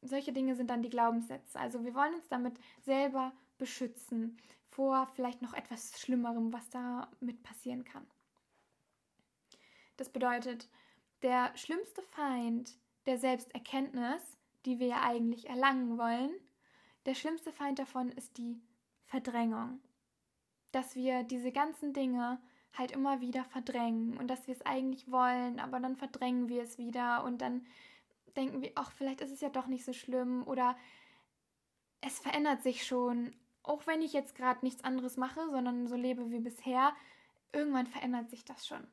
solche 0.02 0.34
Dinge 0.34 0.56
sind 0.56 0.70
dann 0.70 0.82
die 0.82 0.90
Glaubenssätze. 0.90 1.60
Also 1.60 1.84
wir 1.84 1.94
wollen 1.94 2.16
uns 2.16 2.28
damit 2.28 2.60
selber 2.82 3.32
beschützen 3.58 4.38
vor 4.70 5.08
vielleicht 5.16 5.42
noch 5.42 5.54
etwas 5.54 6.00
Schlimmerem, 6.00 6.54
was 6.54 6.70
da 6.70 7.10
mit 7.20 7.42
passieren 7.44 7.84
kann. 7.84 8.06
Das 9.98 10.10
bedeutet, 10.10 10.70
der 11.24 11.56
schlimmste 11.58 12.04
Feind 12.04 12.78
der 13.08 13.18
Selbsterkenntnis, 13.18 14.38
die 14.66 14.80
wir 14.80 14.88
ja 14.88 15.02
eigentlich 15.02 15.50
erlangen 15.50 15.98
wollen, 15.98 16.30
der 17.06 17.16
schlimmste 17.16 17.52
Feind 17.52 17.80
davon 17.80 18.12
ist 18.12 18.38
die 18.38 18.62
Verdrängung. 19.06 19.80
Dass 20.72 20.96
wir 20.96 21.24
diese 21.24 21.52
ganzen 21.52 21.94
Dinge 21.94 22.40
halt 22.74 22.92
immer 22.92 23.22
wieder 23.22 23.46
verdrängen 23.46 24.18
und 24.18 24.28
dass 24.28 24.46
wir 24.46 24.54
es 24.54 24.66
eigentlich 24.66 25.10
wollen, 25.10 25.60
aber 25.60 25.80
dann 25.80 25.96
verdrängen 25.96 26.50
wir 26.50 26.62
es 26.62 26.78
wieder 26.78 27.24
und 27.24 27.42
dann 27.42 27.66
denken 28.38 28.62
wir, 28.62 28.72
ach, 28.76 28.92
vielleicht 28.92 29.22
ist 29.22 29.32
es 29.32 29.42
ja 29.42 29.50
doch 29.50 29.68
nicht 29.68 29.84
so 29.84 29.94
schlimm 29.94 30.48
oder 30.48 30.78
es 32.02 32.20
verändert 32.20 32.64
sich 32.64 32.86
schon 32.86 33.34
auch 33.68 33.86
wenn 33.86 34.02
ich 34.02 34.14
jetzt 34.14 34.34
gerade 34.34 34.66
nichts 34.66 34.84
anderes 34.84 35.18
mache, 35.18 35.50
sondern 35.52 35.88
so 35.88 35.96
lebe 35.96 36.32
wie 36.32 36.40
bisher, 36.40 36.96
irgendwann 37.52 37.86
verändert 37.86 38.30
sich 38.30 38.46
das 38.46 38.66
schon. 38.66 38.88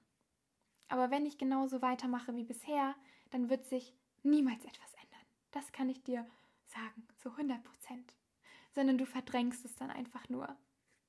Aber 0.88 1.10
wenn 1.10 1.26
ich 1.26 1.38
genauso 1.38 1.80
weitermache 1.80 2.34
wie 2.34 2.44
bisher, 2.44 2.94
dann 3.30 3.48
wird 3.48 3.64
sich 3.66 3.94
niemals 4.22 4.64
etwas 4.64 4.92
ändern. 4.94 5.26
Das 5.52 5.72
kann 5.72 5.88
ich 5.88 6.02
dir 6.02 6.26
sagen, 6.66 7.06
zu 7.16 7.30
100 7.30 7.62
Prozent. 7.62 8.14
Sondern 8.74 8.98
du 8.98 9.06
verdrängst 9.06 9.64
es 9.64 9.76
dann 9.76 9.90
einfach 9.90 10.28
nur 10.28 10.56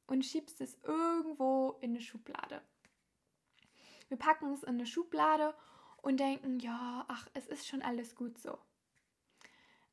und 0.06 0.24
schiebst 0.24 0.62
es 0.62 0.78
irgendwo 0.84 1.78
in 1.82 1.92
eine 1.92 2.02
Schublade. 2.02 2.62
Wir 4.10 4.18
packen 4.18 4.54
es 4.54 4.62
in 4.62 4.76
eine 4.76 4.86
Schublade 4.86 5.56
und 6.06 6.20
denken, 6.20 6.60
ja, 6.60 7.04
ach, 7.08 7.28
es 7.34 7.48
ist 7.48 7.68
schon 7.68 7.82
alles 7.82 8.16
gut 8.16 8.38
so. 8.38 8.60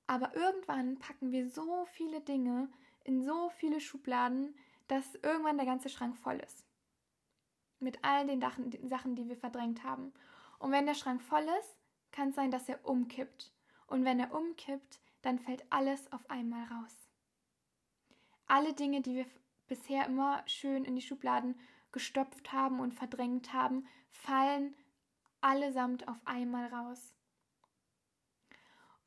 Aber 0.07 0.37
irgendwann 0.37 0.98
packen 0.98 1.33
wir 1.33 1.48
so 1.48 1.87
viele 1.87 2.20
Dinge 2.20 2.68
in 3.03 3.25
so 3.25 3.48
viele 3.57 3.81
Schubladen, 3.81 4.55
dass 4.88 5.14
irgendwann 5.22 5.57
der 5.57 5.64
ganze 5.64 5.88
Schrank 5.88 6.18
voll 6.18 6.37
ist. 6.37 6.66
Mit 7.81 7.98
all 8.03 8.27
den 8.27 8.42
Sachen, 8.42 9.14
die 9.16 9.27
wir 9.27 9.38
verdrängt 9.38 9.85
haben. 9.85 10.12
Und 10.59 10.70
wenn 10.70 10.85
der 10.85 10.94
Schrank 10.94 11.22
voll 11.22 11.46
ist, 11.61 11.79
kann 12.11 12.29
es 12.29 12.35
sein, 12.35 12.51
dass 12.51 12.68
er 12.68 12.85
umkippt. 12.87 13.51
Und 13.87 14.05
wenn 14.05 14.20
er 14.20 14.35
umkippt, 14.35 15.01
dann 15.22 15.38
fällt 15.38 15.64
alles 15.72 16.12
auf 16.12 16.29
einmal 16.29 16.64
raus. 16.64 16.94
Alle 18.46 18.75
Dinge, 18.75 19.01
die 19.01 19.14
wir 19.14 19.27
bisher 19.66 20.05
immer 20.05 20.46
schön 20.46 20.85
in 20.85 20.94
die 20.94 21.01
Schubladen 21.01 21.59
gestopft 21.90 22.53
haben 22.53 22.81
und 22.81 22.92
verdrängt 22.92 23.55
haben, 23.55 23.87
fallen 24.11 24.75
allesamt 25.42 26.09
auf 26.09 26.20
einmal 26.24 26.66
raus. 26.66 27.14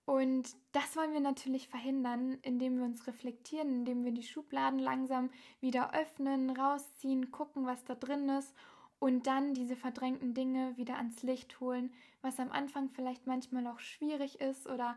Und 0.06 0.56
das 0.71 0.95
wollen 0.95 1.13
wir 1.13 1.19
natürlich 1.19 1.67
verhindern, 1.67 2.38
indem 2.43 2.78
wir 2.78 2.86
uns 2.86 3.08
reflektieren, 3.08 3.69
indem 3.69 4.06
wir 4.06 4.12
die 4.12 4.24
Schubladen 4.24 4.78
langsam 4.78 5.32
wieder 5.62 5.95
öffnen, 5.95 6.52
rausziehen, 6.52 7.32
gucken, 7.32 7.65
was 7.65 7.84
da 7.86 7.95
drin 7.95 8.30
ist 8.30 8.54
und 9.00 9.26
dann 9.26 9.56
diese 9.56 9.76
verdrängten 9.76 10.36
Dinge 10.36 10.78
wieder 10.78 10.98
ans 10.98 11.24
Licht 11.24 11.60
holen, 11.60 11.91
was 12.21 12.39
am 12.39 12.52
Anfang 12.52 12.89
vielleicht 12.89 13.26
manchmal 13.26 13.65
auch 13.65 13.80
schwierig 13.80 14.39
ist 14.39 14.67
oder 14.67 14.95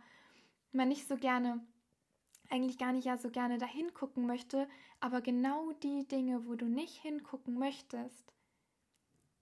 man 0.72 0.88
nicht 0.88 1.08
so 1.08 1.16
gerne, 1.16 1.66
eigentlich 2.50 2.76
gar 2.76 2.92
nicht 2.92 3.06
ja 3.06 3.16
so 3.16 3.30
gerne 3.30 3.56
dahin 3.56 3.94
gucken 3.94 4.26
möchte, 4.26 4.68
aber 5.00 5.22
genau 5.22 5.72
die 5.82 6.06
Dinge, 6.06 6.46
wo 6.46 6.54
du 6.54 6.66
nicht 6.66 7.00
hingucken 7.00 7.58
möchtest, 7.58 8.34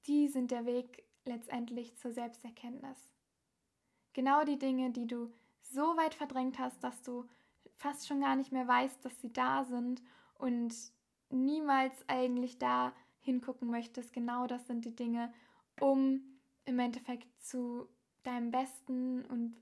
die 0.07 0.29
sind 0.29 0.53
der 0.53 0.65
Weg 0.65 1.06
letztendlich 1.27 1.97
zur 1.97 2.13
Selbsterkenntnis. 2.13 2.99
Genau 4.13 4.45
die 4.45 4.59
Dinge, 4.59 4.91
die 4.91 5.07
du 5.07 5.33
so 5.63 5.83
weit 5.97 6.15
verdrängt 6.15 6.59
hast, 6.59 6.83
dass 6.83 7.03
du 7.03 7.29
fast 7.75 8.07
schon 8.07 8.21
gar 8.21 8.37
nicht 8.37 8.53
mehr 8.53 8.67
weißt, 8.67 9.05
dass 9.05 9.21
sie 9.21 9.33
da 9.33 9.65
sind 9.65 10.03
und 10.35 10.75
niemals 11.31 11.95
eigentlich 12.09 12.59
da 12.59 12.93
hingucken 13.21 13.71
möchtest. 13.71 14.13
Genau 14.13 14.47
das 14.47 14.67
sind 14.67 14.85
die 14.85 14.97
Dinge, 14.97 15.33
um 15.81 16.23
im 16.65 16.79
Endeffekt 16.79 17.29
zu 17.43 17.89
deinem 18.23 18.51
besten 18.51 19.25
und 19.27 19.61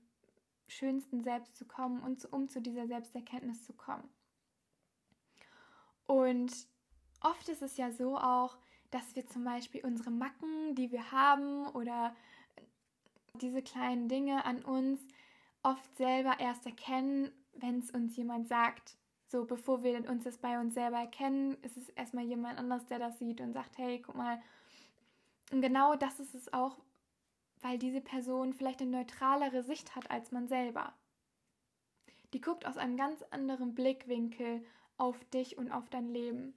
schönsten 0.67 1.23
Selbst 1.23 1.55
zu 1.55 1.65
kommen 1.65 2.01
und 2.01 2.31
um 2.31 2.47
zu 2.49 2.61
dieser 2.61 2.87
Selbsterkenntnis 2.87 3.63
zu 3.65 3.73
kommen. 3.73 4.09
Und 6.07 6.51
oft 7.21 7.49
ist 7.49 7.61
es 7.61 7.77
ja 7.77 7.91
so 7.91 8.17
auch, 8.17 8.57
dass 8.91 9.15
wir 9.15 9.27
zum 9.27 9.43
Beispiel 9.43 9.83
unsere 9.83 10.11
Macken, 10.11 10.75
die 10.75 10.91
wir 10.91 11.11
haben 11.11 11.67
oder 11.69 12.15
diese 13.41 13.61
kleinen 13.61 14.07
Dinge 14.07 14.45
an 14.45 14.63
uns 14.63 14.99
oft 15.63 15.95
selber 15.97 16.39
erst 16.39 16.65
erkennen, 16.65 17.31
wenn 17.53 17.79
es 17.79 17.91
uns 17.91 18.15
jemand 18.15 18.47
sagt. 18.47 18.97
So, 19.27 19.45
bevor 19.45 19.83
wir 19.83 20.07
uns 20.09 20.23
das 20.23 20.37
bei 20.37 20.59
uns 20.59 20.75
selber 20.75 20.97
erkennen, 20.97 21.57
ist 21.63 21.77
es 21.77 21.89
erstmal 21.89 22.25
jemand 22.25 22.59
anders, 22.59 22.85
der 22.85 22.99
das 22.99 23.17
sieht 23.17 23.41
und 23.41 23.53
sagt, 23.53 23.77
hey, 23.77 24.01
guck 24.01 24.15
mal. 24.15 24.41
Und 25.51 25.61
genau 25.61 25.95
das 25.95 26.19
ist 26.19 26.35
es 26.35 26.53
auch, 26.53 26.77
weil 27.61 27.79
diese 27.79 28.01
Person 28.01 28.53
vielleicht 28.53 28.81
eine 28.81 28.91
neutralere 28.91 29.63
Sicht 29.63 29.95
hat 29.95 30.11
als 30.11 30.31
man 30.31 30.47
selber. 30.47 30.93
Die 32.33 32.41
guckt 32.41 32.65
aus 32.65 32.77
einem 32.77 32.97
ganz 32.97 33.23
anderen 33.31 33.73
Blickwinkel 33.73 34.63
auf 34.97 35.23
dich 35.25 35.57
und 35.57 35.71
auf 35.71 35.89
dein 35.89 36.09
Leben. 36.09 36.53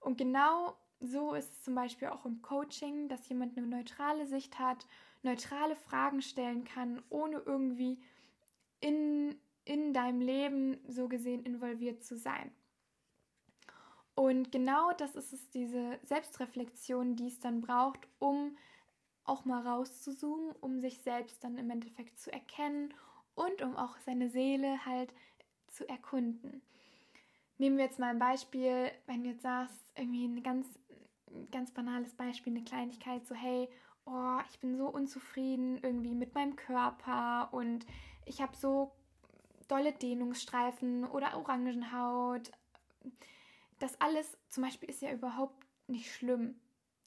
Und 0.00 0.18
genau 0.18 0.76
so 1.00 1.34
ist 1.34 1.52
es 1.52 1.62
zum 1.62 1.74
Beispiel 1.74 2.08
auch 2.08 2.24
im 2.24 2.42
Coaching, 2.42 3.08
dass 3.08 3.28
jemand 3.28 3.56
eine 3.56 3.66
neutrale 3.66 4.26
Sicht 4.26 4.58
hat, 4.58 4.86
neutrale 5.22 5.76
Fragen 5.76 6.22
stellen 6.22 6.64
kann, 6.64 7.02
ohne 7.08 7.38
irgendwie 7.38 8.00
in, 8.80 9.36
in 9.64 9.92
deinem 9.92 10.20
Leben 10.20 10.78
so 10.88 11.08
gesehen 11.08 11.44
involviert 11.44 12.02
zu 12.02 12.16
sein. 12.16 12.50
Und 14.14 14.50
genau 14.50 14.92
das 14.92 15.14
ist 15.14 15.32
es, 15.32 15.48
diese 15.50 16.00
Selbstreflexion, 16.02 17.14
die 17.14 17.28
es 17.28 17.38
dann 17.38 17.60
braucht, 17.60 18.08
um 18.18 18.56
auch 19.22 19.44
mal 19.44 19.64
rauszuzoomen, 19.64 20.56
um 20.60 20.80
sich 20.80 20.98
selbst 21.02 21.44
dann 21.44 21.56
im 21.56 21.70
Endeffekt 21.70 22.18
zu 22.18 22.32
erkennen 22.32 22.92
und 23.36 23.62
um 23.62 23.76
auch 23.76 23.96
seine 23.98 24.28
Seele 24.28 24.84
halt 24.84 25.14
zu 25.68 25.88
erkunden. 25.88 26.62
Nehmen 27.58 27.76
wir 27.76 27.84
jetzt 27.84 27.98
mal 27.98 28.10
ein 28.10 28.18
Beispiel, 28.18 28.90
wenn 29.06 29.22
du 29.22 29.30
jetzt 29.30 29.42
sagst, 29.42 29.78
irgendwie 29.96 30.26
ein 30.26 30.42
ganz, 30.42 30.66
ganz 31.50 31.72
banales 31.72 32.14
Beispiel, 32.14 32.54
eine 32.54 32.64
Kleinigkeit, 32.64 33.26
so 33.26 33.34
hey, 33.34 33.68
oh, 34.04 34.38
ich 34.50 34.58
bin 34.60 34.76
so 34.76 34.88
unzufrieden 34.88 35.78
irgendwie 35.82 36.14
mit 36.14 36.34
meinem 36.34 36.56
Körper 36.56 37.48
und 37.52 37.86
ich 38.24 38.40
habe 38.40 38.56
so 38.56 38.92
dolle 39.68 39.92
Dehnungsstreifen 39.92 41.04
oder 41.04 41.36
Orangenhaut. 41.36 42.50
Das 43.78 44.00
alles 44.00 44.36
zum 44.48 44.64
Beispiel 44.64 44.88
ist 44.88 45.02
ja 45.02 45.12
überhaupt 45.12 45.64
nicht 45.86 46.12
schlimm. 46.12 46.58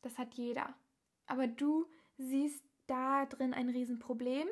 Das 0.02 0.18
hat 0.18 0.34
jeder. 0.36 0.74
Aber 1.28 1.48
du 1.48 1.88
siehst 2.18 2.64
da 2.88 3.26
drin 3.26 3.54
ein 3.54 3.70
Riesenproblem. 3.70 4.48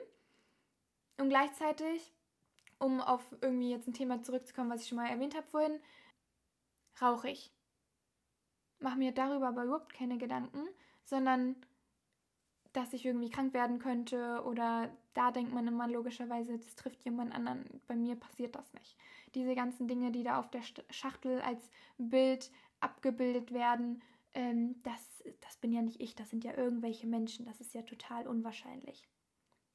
Und 1.18 1.30
gleichzeitig, 1.30 2.14
um 2.78 3.02
auf 3.02 3.24
irgendwie 3.42 3.72
jetzt 3.72 3.88
ein 3.88 3.94
Thema 3.94 4.22
zurückzukommen, 4.22 4.70
was 4.70 4.82
ich 4.82 4.88
schon 4.88 4.98
mal 4.98 5.10
erwähnt 5.10 5.36
habe 5.36 5.48
vorhin, 5.48 5.80
rauche 7.02 7.30
ich. 7.30 7.52
Mach 8.80 8.96
mir 8.96 9.12
darüber 9.12 9.50
aber 9.50 9.66
überhaupt 9.66 9.94
keine 9.94 10.18
Gedanken, 10.18 10.68
sondern 11.04 11.56
dass 12.74 12.94
ich 12.94 13.06
irgendwie 13.06 13.30
krank 13.30 13.54
werden 13.54 13.80
könnte 13.80 14.44
oder 14.46 14.90
da 15.14 15.32
denkt 15.32 15.54
man 15.54 15.68
immer 15.68 15.88
logischerweise, 15.88 16.58
das 16.58 16.76
trifft 16.76 17.04
jemand 17.04 17.34
anderen. 17.34 17.82
Bei 17.88 17.96
mir 17.96 18.16
passiert 18.16 18.56
das 18.56 18.72
nicht. 18.74 18.96
Diese 19.34 19.56
ganzen 19.56 19.88
Dinge, 19.88 20.12
die 20.12 20.24
da 20.24 20.40
auf 20.40 20.50
der 20.50 20.62
Schachtel 20.90 21.42
als 21.42 21.70
Bild 21.98 22.52
abgebildet 22.80 23.52
werden, 23.52 24.02
ähm, 24.34 24.82
das, 24.84 25.24
das 25.42 25.58
bin 25.58 25.74
ja 25.74 25.82
nicht 25.82 26.00
ich, 26.00 26.16
das 26.16 26.30
sind 26.30 26.44
ja 26.44 26.56
irgendwelche 26.56 27.08
Menschen. 27.08 27.46
Das 27.46 27.60
ist 27.60 27.74
ja 27.74 27.82
total 27.82 28.28
unwahrscheinlich. 28.28 29.08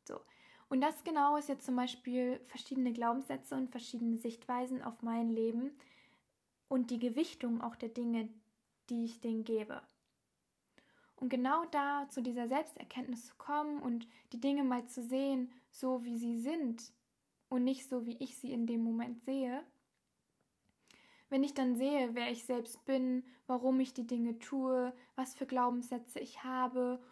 So. 0.06 0.20
Und 0.68 0.80
das 0.80 1.04
genau 1.04 1.36
ist 1.36 1.48
jetzt 1.48 1.66
zum 1.66 1.76
Beispiel 1.76 2.40
verschiedene 2.46 2.92
Glaubenssätze 2.92 3.54
und 3.54 3.70
verschiedene 3.70 4.18
Sichtweisen 4.18 4.82
auf 4.82 5.02
mein 5.02 5.28
Leben 5.28 5.72
und 6.68 6.90
die 6.90 6.98
Gewichtung 6.98 7.60
auch 7.60 7.76
der 7.76 7.90
Dinge, 7.90 8.28
die 8.90 9.04
ich 9.04 9.20
denen 9.20 9.44
gebe. 9.44 9.82
Und 11.16 11.28
genau 11.28 11.64
da 11.66 12.08
zu 12.10 12.22
dieser 12.22 12.48
Selbsterkenntnis 12.48 13.26
zu 13.26 13.34
kommen 13.36 13.80
und 13.80 14.06
die 14.32 14.40
Dinge 14.40 14.64
mal 14.64 14.86
zu 14.86 15.02
sehen, 15.02 15.52
so 15.70 16.04
wie 16.04 16.18
sie 16.18 16.38
sind 16.38 16.92
und 17.48 17.64
nicht 17.64 17.88
so, 17.88 18.04
wie 18.04 18.16
ich 18.18 18.36
sie 18.36 18.52
in 18.52 18.66
dem 18.66 18.82
Moment 18.82 19.22
sehe. 19.22 19.62
Wenn 21.30 21.42
ich 21.42 21.54
dann 21.54 21.76
sehe, 21.76 22.14
wer 22.14 22.30
ich 22.30 22.44
selbst 22.44 22.84
bin, 22.84 23.24
warum 23.46 23.80
ich 23.80 23.94
die 23.94 24.06
Dinge 24.06 24.38
tue, 24.38 24.92
was 25.16 25.34
für 25.34 25.46
Glaubenssätze 25.46 26.20
ich 26.20 26.44
habe 26.44 27.02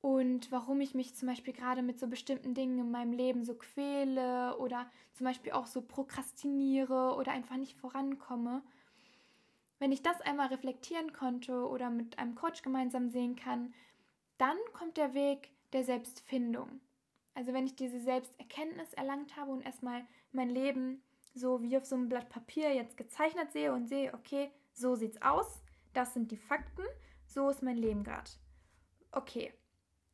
und 0.00 0.50
warum 0.50 0.80
ich 0.80 0.94
mich 0.94 1.14
zum 1.14 1.28
Beispiel 1.28 1.52
gerade 1.52 1.82
mit 1.82 1.98
so 1.98 2.06
bestimmten 2.06 2.54
Dingen 2.54 2.78
in 2.78 2.90
meinem 2.90 3.12
Leben 3.12 3.44
so 3.44 3.54
quäle 3.54 4.56
oder 4.58 4.90
zum 5.12 5.24
Beispiel 5.24 5.52
auch 5.52 5.66
so 5.66 5.82
prokrastiniere 5.82 7.14
oder 7.16 7.32
einfach 7.32 7.56
nicht 7.56 7.76
vorankomme, 7.76 8.62
wenn 9.80 9.90
ich 9.92 10.02
das 10.02 10.20
einmal 10.20 10.48
reflektieren 10.48 11.12
konnte 11.12 11.66
oder 11.66 11.90
mit 11.90 12.18
einem 12.18 12.36
Coach 12.36 12.62
gemeinsam 12.62 13.08
sehen 13.08 13.34
kann, 13.34 13.74
dann 14.38 14.56
kommt 14.72 14.96
der 14.96 15.14
Weg 15.14 15.50
der 15.72 15.84
Selbstfindung. 15.84 16.80
Also 17.34 17.52
wenn 17.52 17.66
ich 17.66 17.74
diese 17.74 18.00
Selbsterkenntnis 18.00 18.92
erlangt 18.92 19.36
habe 19.36 19.50
und 19.50 19.62
erstmal 19.62 20.06
mein 20.32 20.50
Leben 20.50 21.02
so 21.34 21.62
wie 21.62 21.76
auf 21.76 21.86
so 21.86 21.96
einem 21.96 22.08
Blatt 22.08 22.28
Papier 22.28 22.74
jetzt 22.74 22.96
gezeichnet 22.96 23.52
sehe 23.52 23.72
und 23.72 23.88
sehe, 23.88 24.12
okay, 24.14 24.50
so 24.72 24.94
sieht's 24.94 25.20
aus, 25.22 25.62
das 25.92 26.12
sind 26.12 26.30
die 26.30 26.36
Fakten, 26.36 26.82
so 27.26 27.48
ist 27.48 27.62
mein 27.62 27.76
Leben 27.76 28.04
gerade. 28.04 28.30
Okay, 29.12 29.52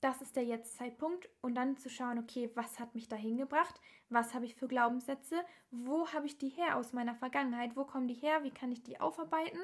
das 0.07 0.23
ist 0.23 0.37
der 0.37 0.45
Jetzt-Zeitpunkt. 0.45 1.29
Und 1.43 1.57
dann 1.57 1.77
zu 1.77 1.91
schauen, 1.91 2.19
okay, 2.19 2.49
was 2.55 2.79
hat 2.79 2.95
mich 2.95 3.09
dahin 3.09 3.37
gebracht, 3.37 3.81
was 4.09 4.35
habe 4.35 4.45
ich 4.45 4.55
für 4.55 4.69
Glaubenssätze, 4.69 5.45
wo 5.73 6.07
habe 6.13 6.27
ich 6.27 6.39
die 6.39 6.49
her 6.49 6.77
aus 6.77 6.93
meiner 6.93 7.17
Vergangenheit, 7.17 7.75
wo 7.75 7.85
kommen 7.85 8.07
die 8.07 8.15
her, 8.15 8.45
wie 8.45 8.53
kann 8.53 8.71
ich 8.71 8.85
die 8.85 9.01
aufarbeiten? 9.01 9.59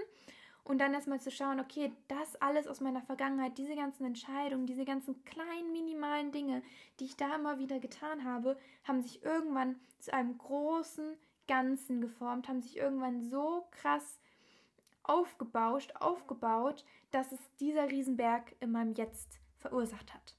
Und 0.64 0.78
dann 0.78 0.94
erstmal 0.94 1.20
zu 1.20 1.30
schauen, 1.30 1.60
okay, 1.60 1.92
das 2.08 2.34
alles 2.40 2.66
aus 2.66 2.80
meiner 2.80 3.02
Vergangenheit, 3.02 3.56
diese 3.56 3.76
ganzen 3.76 4.04
Entscheidungen, 4.04 4.66
diese 4.66 4.84
ganzen 4.84 5.24
kleinen, 5.24 5.72
minimalen 5.72 6.32
Dinge, 6.32 6.62
die 6.98 7.04
ich 7.04 7.16
da 7.16 7.36
immer 7.36 7.60
wieder 7.60 7.78
getan 7.78 8.24
habe, 8.24 8.58
haben 8.82 9.00
sich 9.00 9.22
irgendwann 9.22 9.76
zu 10.00 10.12
einem 10.12 10.38
großen 10.38 11.16
Ganzen 11.46 12.00
geformt, 12.00 12.48
haben 12.48 12.62
sich 12.62 12.76
irgendwann 12.76 13.22
so 13.22 13.68
krass 13.70 14.18
aufgebauscht, 15.04 15.94
aufgebaut, 16.00 16.84
dass 17.12 17.30
es 17.30 17.40
dieser 17.60 17.90
Riesenberg 17.90 18.54
in 18.60 18.72
meinem 18.72 18.94
Jetzt 18.94 19.41
verursacht 19.62 20.12
hat. 20.12 20.36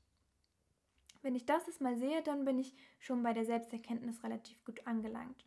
Wenn 1.23 1.35
ich 1.35 1.45
das 1.45 1.65
jetzt 1.65 1.81
mal 1.81 1.97
sehe, 1.97 2.21
dann 2.21 2.45
bin 2.45 2.59
ich 2.59 2.75
schon 2.99 3.23
bei 3.23 3.33
der 3.33 3.45
Selbsterkenntnis 3.45 4.23
relativ 4.23 4.63
gut 4.65 4.85
angelangt. 4.85 5.45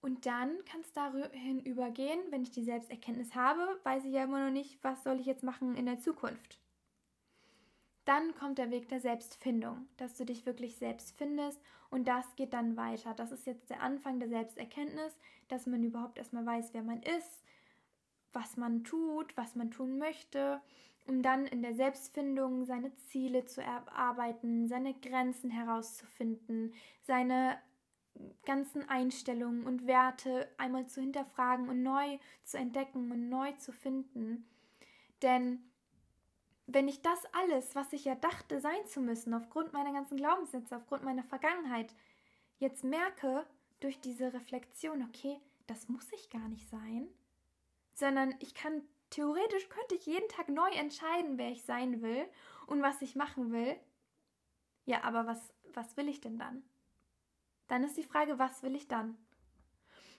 Und 0.00 0.26
dann 0.26 0.64
kann 0.64 0.80
es 0.80 0.92
dahin 0.92 1.60
übergehen, 1.60 2.20
wenn 2.30 2.42
ich 2.42 2.52
die 2.52 2.62
Selbsterkenntnis 2.62 3.34
habe, 3.34 3.80
weiß 3.82 4.04
ich 4.04 4.12
ja 4.12 4.24
immer 4.24 4.44
noch 4.44 4.52
nicht, 4.52 4.78
was 4.82 5.02
soll 5.02 5.18
ich 5.18 5.26
jetzt 5.26 5.42
machen 5.42 5.76
in 5.76 5.86
der 5.86 5.98
Zukunft. 5.98 6.60
Dann 8.04 8.34
kommt 8.36 8.58
der 8.58 8.70
Weg 8.70 8.88
der 8.88 9.00
Selbstfindung, 9.00 9.88
dass 9.96 10.14
du 10.14 10.24
dich 10.24 10.46
wirklich 10.46 10.76
selbst 10.76 11.18
findest 11.18 11.60
und 11.90 12.06
das 12.06 12.24
geht 12.36 12.54
dann 12.54 12.76
weiter. 12.76 13.12
Das 13.12 13.32
ist 13.32 13.46
jetzt 13.46 13.68
der 13.68 13.82
Anfang 13.82 14.20
der 14.20 14.28
Selbsterkenntnis, 14.28 15.18
dass 15.48 15.66
man 15.66 15.82
überhaupt 15.82 16.16
erstmal 16.16 16.46
weiß, 16.46 16.72
wer 16.72 16.84
man 16.84 17.02
ist, 17.02 17.42
was 18.32 18.56
man 18.56 18.84
tut, 18.84 19.36
was 19.36 19.56
man 19.56 19.72
tun 19.72 19.98
möchte 19.98 20.62
um 21.08 21.22
dann 21.22 21.46
in 21.46 21.62
der 21.62 21.74
Selbstfindung 21.74 22.64
seine 22.66 22.94
Ziele 22.96 23.46
zu 23.46 23.62
erarbeiten, 23.62 24.68
seine 24.68 24.94
Grenzen 24.94 25.50
herauszufinden, 25.50 26.74
seine 27.02 27.58
ganzen 28.44 28.88
Einstellungen 28.88 29.64
und 29.64 29.86
Werte 29.86 30.48
einmal 30.58 30.86
zu 30.86 31.00
hinterfragen 31.00 31.68
und 31.68 31.82
neu 31.82 32.18
zu 32.44 32.58
entdecken 32.58 33.10
und 33.10 33.28
neu 33.28 33.52
zu 33.52 33.72
finden. 33.72 34.46
Denn 35.22 35.60
wenn 36.66 36.88
ich 36.88 37.00
das 37.00 37.24
alles, 37.32 37.74
was 37.74 37.92
ich 37.92 38.04
ja 38.04 38.14
dachte 38.14 38.60
sein 38.60 38.86
zu 38.86 39.00
müssen, 39.00 39.32
aufgrund 39.32 39.72
meiner 39.72 39.92
ganzen 39.92 40.18
Glaubenssätze, 40.18 40.76
aufgrund 40.76 41.04
meiner 41.04 41.24
Vergangenheit, 41.24 41.94
jetzt 42.58 42.84
merke 42.84 43.46
durch 43.80 43.98
diese 44.00 44.32
Reflexion, 44.32 45.02
okay, 45.02 45.40
das 45.66 45.88
muss 45.88 46.12
ich 46.12 46.28
gar 46.28 46.48
nicht 46.48 46.68
sein, 46.68 47.08
sondern 47.94 48.34
ich 48.40 48.54
kann 48.54 48.82
theoretisch 49.10 49.68
könnte 49.68 49.94
ich 49.94 50.06
jeden 50.06 50.28
Tag 50.28 50.48
neu 50.48 50.70
entscheiden, 50.70 51.38
wer 51.38 51.50
ich 51.50 51.64
sein 51.64 52.02
will 52.02 52.26
und 52.66 52.82
was 52.82 53.02
ich 53.02 53.16
machen 53.16 53.52
will. 53.52 53.76
Ja, 54.84 55.04
aber 55.04 55.26
was 55.26 55.52
was 55.74 55.96
will 55.96 56.08
ich 56.08 56.20
denn 56.20 56.38
dann? 56.38 56.62
Dann 57.68 57.84
ist 57.84 57.96
die 57.96 58.02
Frage, 58.02 58.38
was 58.38 58.62
will 58.62 58.74
ich 58.74 58.88
dann? 58.88 59.16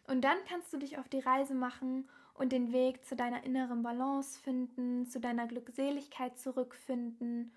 Und 0.08 0.22
dann 0.22 0.38
kannst 0.48 0.74
du 0.74 0.78
dich 0.78 0.98
auf 0.98 1.10
die 1.10 1.20
Reise 1.20 1.54
machen 1.54 2.10
und 2.34 2.52
den 2.52 2.72
Weg 2.72 3.06
zu 3.06 3.16
deiner 3.16 3.44
inneren 3.44 3.84
Balance 3.84 4.40
finden, 4.40 5.06
zu 5.06 5.20
deiner 5.20 5.48
Glückseligkeit 5.48 6.40
zurückfinden, 6.40 7.54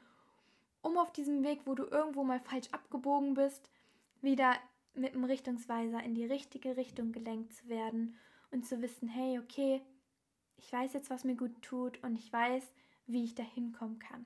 um 0.82 0.98
auf 0.98 1.12
diesem 1.12 1.44
Weg, 1.44 1.60
wo 1.64 1.74
du 1.74 1.84
irgendwo 1.84 2.24
mal 2.24 2.40
falsch 2.40 2.68
abgebogen 2.72 3.34
bist, 3.34 3.70
wieder 4.20 4.54
mit 4.94 5.14
dem 5.14 5.24
Richtungsweiser 5.24 6.02
in 6.02 6.14
die 6.14 6.26
richtige 6.26 6.76
Richtung 6.76 7.12
gelenkt 7.12 7.54
zu 7.54 7.68
werden 7.68 8.16
und 8.50 8.66
zu 8.66 8.82
wissen, 8.82 9.08
hey, 9.08 9.38
okay, 9.38 9.80
ich 10.62 10.72
weiß 10.72 10.92
jetzt, 10.92 11.10
was 11.10 11.24
mir 11.24 11.36
gut 11.36 11.60
tut 11.60 12.02
und 12.02 12.16
ich 12.16 12.32
weiß, 12.32 12.72
wie 13.06 13.24
ich 13.24 13.34
da 13.34 13.42
hinkommen 13.42 13.98
kann. 13.98 14.24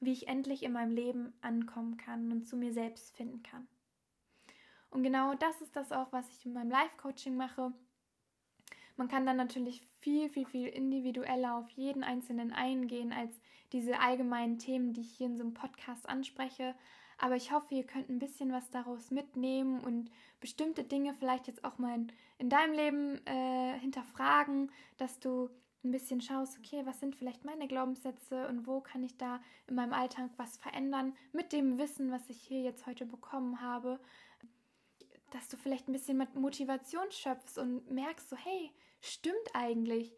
Wie 0.00 0.12
ich 0.12 0.28
endlich 0.28 0.62
in 0.62 0.72
meinem 0.72 0.92
Leben 0.92 1.34
ankommen 1.40 1.96
kann 1.96 2.30
und 2.30 2.46
zu 2.46 2.56
mir 2.56 2.72
selbst 2.72 3.16
finden 3.16 3.42
kann. 3.42 3.66
Und 4.90 5.02
genau 5.02 5.34
das 5.34 5.60
ist 5.60 5.74
das 5.74 5.90
auch, 5.90 6.12
was 6.12 6.28
ich 6.30 6.46
in 6.46 6.52
meinem 6.52 6.70
Live-Coaching 6.70 7.36
mache. 7.36 7.72
Man 8.96 9.08
kann 9.08 9.26
dann 9.26 9.36
natürlich 9.36 9.82
viel, 9.98 10.28
viel, 10.28 10.46
viel 10.46 10.68
individueller 10.68 11.56
auf 11.56 11.68
jeden 11.70 12.04
Einzelnen 12.04 12.52
eingehen 12.52 13.12
als 13.12 13.40
diese 13.72 13.98
allgemeinen 13.98 14.58
Themen, 14.58 14.92
die 14.92 15.00
ich 15.00 15.16
hier 15.16 15.26
in 15.26 15.36
so 15.36 15.42
einem 15.42 15.54
Podcast 15.54 16.08
anspreche. 16.08 16.76
Aber 17.24 17.36
ich 17.36 17.52
hoffe, 17.52 17.74
ihr 17.74 17.84
könnt 17.84 18.10
ein 18.10 18.18
bisschen 18.18 18.52
was 18.52 18.68
daraus 18.68 19.10
mitnehmen 19.10 19.80
und 19.80 20.10
bestimmte 20.40 20.84
Dinge 20.84 21.14
vielleicht 21.14 21.46
jetzt 21.46 21.64
auch 21.64 21.78
mal 21.78 21.94
in, 21.94 22.12
in 22.36 22.50
deinem 22.50 22.74
Leben 22.74 23.26
äh, 23.26 23.78
hinterfragen, 23.78 24.70
dass 24.98 25.20
du 25.20 25.48
ein 25.84 25.90
bisschen 25.90 26.20
schaust, 26.20 26.58
okay, 26.58 26.82
was 26.84 27.00
sind 27.00 27.16
vielleicht 27.16 27.46
meine 27.46 27.66
Glaubenssätze 27.66 28.46
und 28.48 28.66
wo 28.66 28.82
kann 28.82 29.02
ich 29.02 29.16
da 29.16 29.40
in 29.66 29.74
meinem 29.74 29.94
Alltag 29.94 30.28
was 30.36 30.58
verändern 30.58 31.16
mit 31.32 31.54
dem 31.54 31.78
Wissen, 31.78 32.12
was 32.12 32.28
ich 32.28 32.42
hier 32.42 32.60
jetzt 32.60 32.84
heute 32.84 33.06
bekommen 33.06 33.62
habe 33.62 33.98
dass 35.30 35.48
du 35.48 35.56
vielleicht 35.56 35.88
ein 35.88 35.92
bisschen 35.92 36.16
mit 36.16 36.36
Motivation 36.36 37.10
schöpfst 37.10 37.58
und 37.58 37.90
merkst 37.90 38.30
so, 38.30 38.36
hey, 38.36 38.70
stimmt 39.00 39.48
eigentlich. 39.52 40.14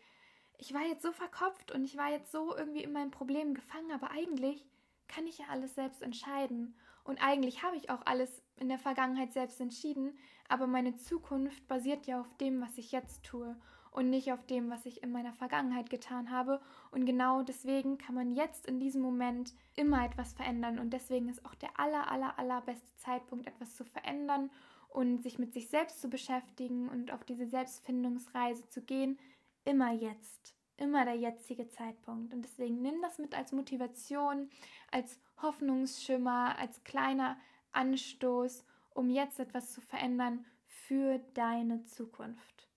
Ich 0.58 0.74
war 0.74 0.82
jetzt 0.82 1.02
so 1.02 1.10
verkopft 1.10 1.72
und 1.72 1.84
ich 1.84 1.96
war 1.96 2.10
jetzt 2.10 2.30
so 2.30 2.54
irgendwie 2.54 2.82
in 2.82 2.92
meinem 2.92 3.10
Problem 3.10 3.54
gefangen, 3.54 3.92
aber 3.92 4.10
eigentlich 4.10 4.66
kann 5.08 5.26
ich 5.26 5.38
ja 5.38 5.46
alles 5.50 5.74
selbst 5.74 6.02
entscheiden. 6.02 6.74
Und 7.04 7.22
eigentlich 7.22 7.62
habe 7.62 7.76
ich 7.76 7.90
auch 7.90 8.02
alles 8.04 8.42
in 8.56 8.68
der 8.68 8.78
Vergangenheit 8.78 9.32
selbst 9.32 9.60
entschieden, 9.60 10.16
aber 10.48 10.66
meine 10.66 10.96
Zukunft 10.96 11.66
basiert 11.68 12.06
ja 12.06 12.20
auf 12.20 12.34
dem, 12.38 12.60
was 12.60 12.78
ich 12.78 12.92
jetzt 12.92 13.24
tue 13.24 13.56
und 13.96 14.10
nicht 14.10 14.32
auf 14.32 14.44
dem, 14.46 14.70
was 14.70 14.84
ich 14.84 15.02
in 15.02 15.10
meiner 15.10 15.32
Vergangenheit 15.32 15.88
getan 15.88 16.30
habe. 16.30 16.60
Und 16.90 17.06
genau 17.06 17.42
deswegen 17.42 17.96
kann 17.96 18.14
man 18.14 18.32
jetzt 18.34 18.66
in 18.66 18.78
diesem 18.78 19.00
Moment 19.00 19.54
immer 19.74 20.04
etwas 20.04 20.34
verändern. 20.34 20.78
Und 20.78 20.90
deswegen 20.92 21.28
ist 21.28 21.44
auch 21.46 21.54
der 21.54 21.78
aller, 21.78 22.10
aller, 22.10 22.38
allerbeste 22.38 22.94
Zeitpunkt, 22.96 23.46
etwas 23.46 23.74
zu 23.74 23.84
verändern 23.84 24.50
und 24.88 25.22
sich 25.22 25.38
mit 25.38 25.52
sich 25.52 25.68
selbst 25.68 26.00
zu 26.00 26.08
beschäftigen 26.08 26.88
und 26.88 27.12
auf 27.12 27.24
diese 27.24 27.46
Selbstfindungsreise 27.46 28.68
zu 28.68 28.82
gehen, 28.82 29.18
immer 29.64 29.92
jetzt, 29.92 30.55
immer 30.76 31.04
der 31.04 31.16
jetzige 31.16 31.68
Zeitpunkt. 31.68 32.34
Und 32.34 32.42
deswegen 32.42 32.82
nimm 32.82 33.00
das 33.02 33.18
mit 33.18 33.36
als 33.36 33.52
Motivation, 33.52 34.50
als 34.90 35.18
Hoffnungsschimmer, 35.42 36.58
als 36.58 36.82
kleiner 36.84 37.38
Anstoß, 37.72 38.64
um 38.94 39.10
jetzt 39.10 39.38
etwas 39.38 39.72
zu 39.72 39.80
verändern 39.80 40.44
für 40.66 41.18
deine 41.34 41.84
Zukunft. 41.84 42.68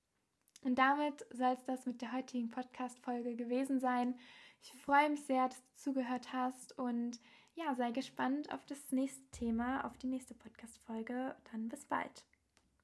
Und 0.63 0.75
damit 0.75 1.25
soll 1.31 1.53
es 1.53 1.63
das 1.65 1.85
mit 1.85 2.01
der 2.01 2.11
heutigen 2.11 2.49
Podcast-Folge 2.49 3.35
gewesen 3.35 3.79
sein. 3.79 4.15
Ich 4.61 4.73
freue 4.73 5.09
mich 5.09 5.23
sehr, 5.23 5.47
dass 5.47 5.61
du 5.61 5.75
zugehört 5.75 6.33
hast 6.33 6.77
und 6.77 7.19
ja, 7.55 7.75
sei 7.75 7.91
gespannt 7.91 8.53
auf 8.53 8.65
das 8.65 8.91
nächste 8.91 9.25
Thema, 9.31 9.85
auf 9.85 9.97
die 9.97 10.07
nächste 10.07 10.33
Podcast-Folge. 10.33 11.35
Dann 11.51 11.69
bis 11.69 11.85
bald. 11.85 12.25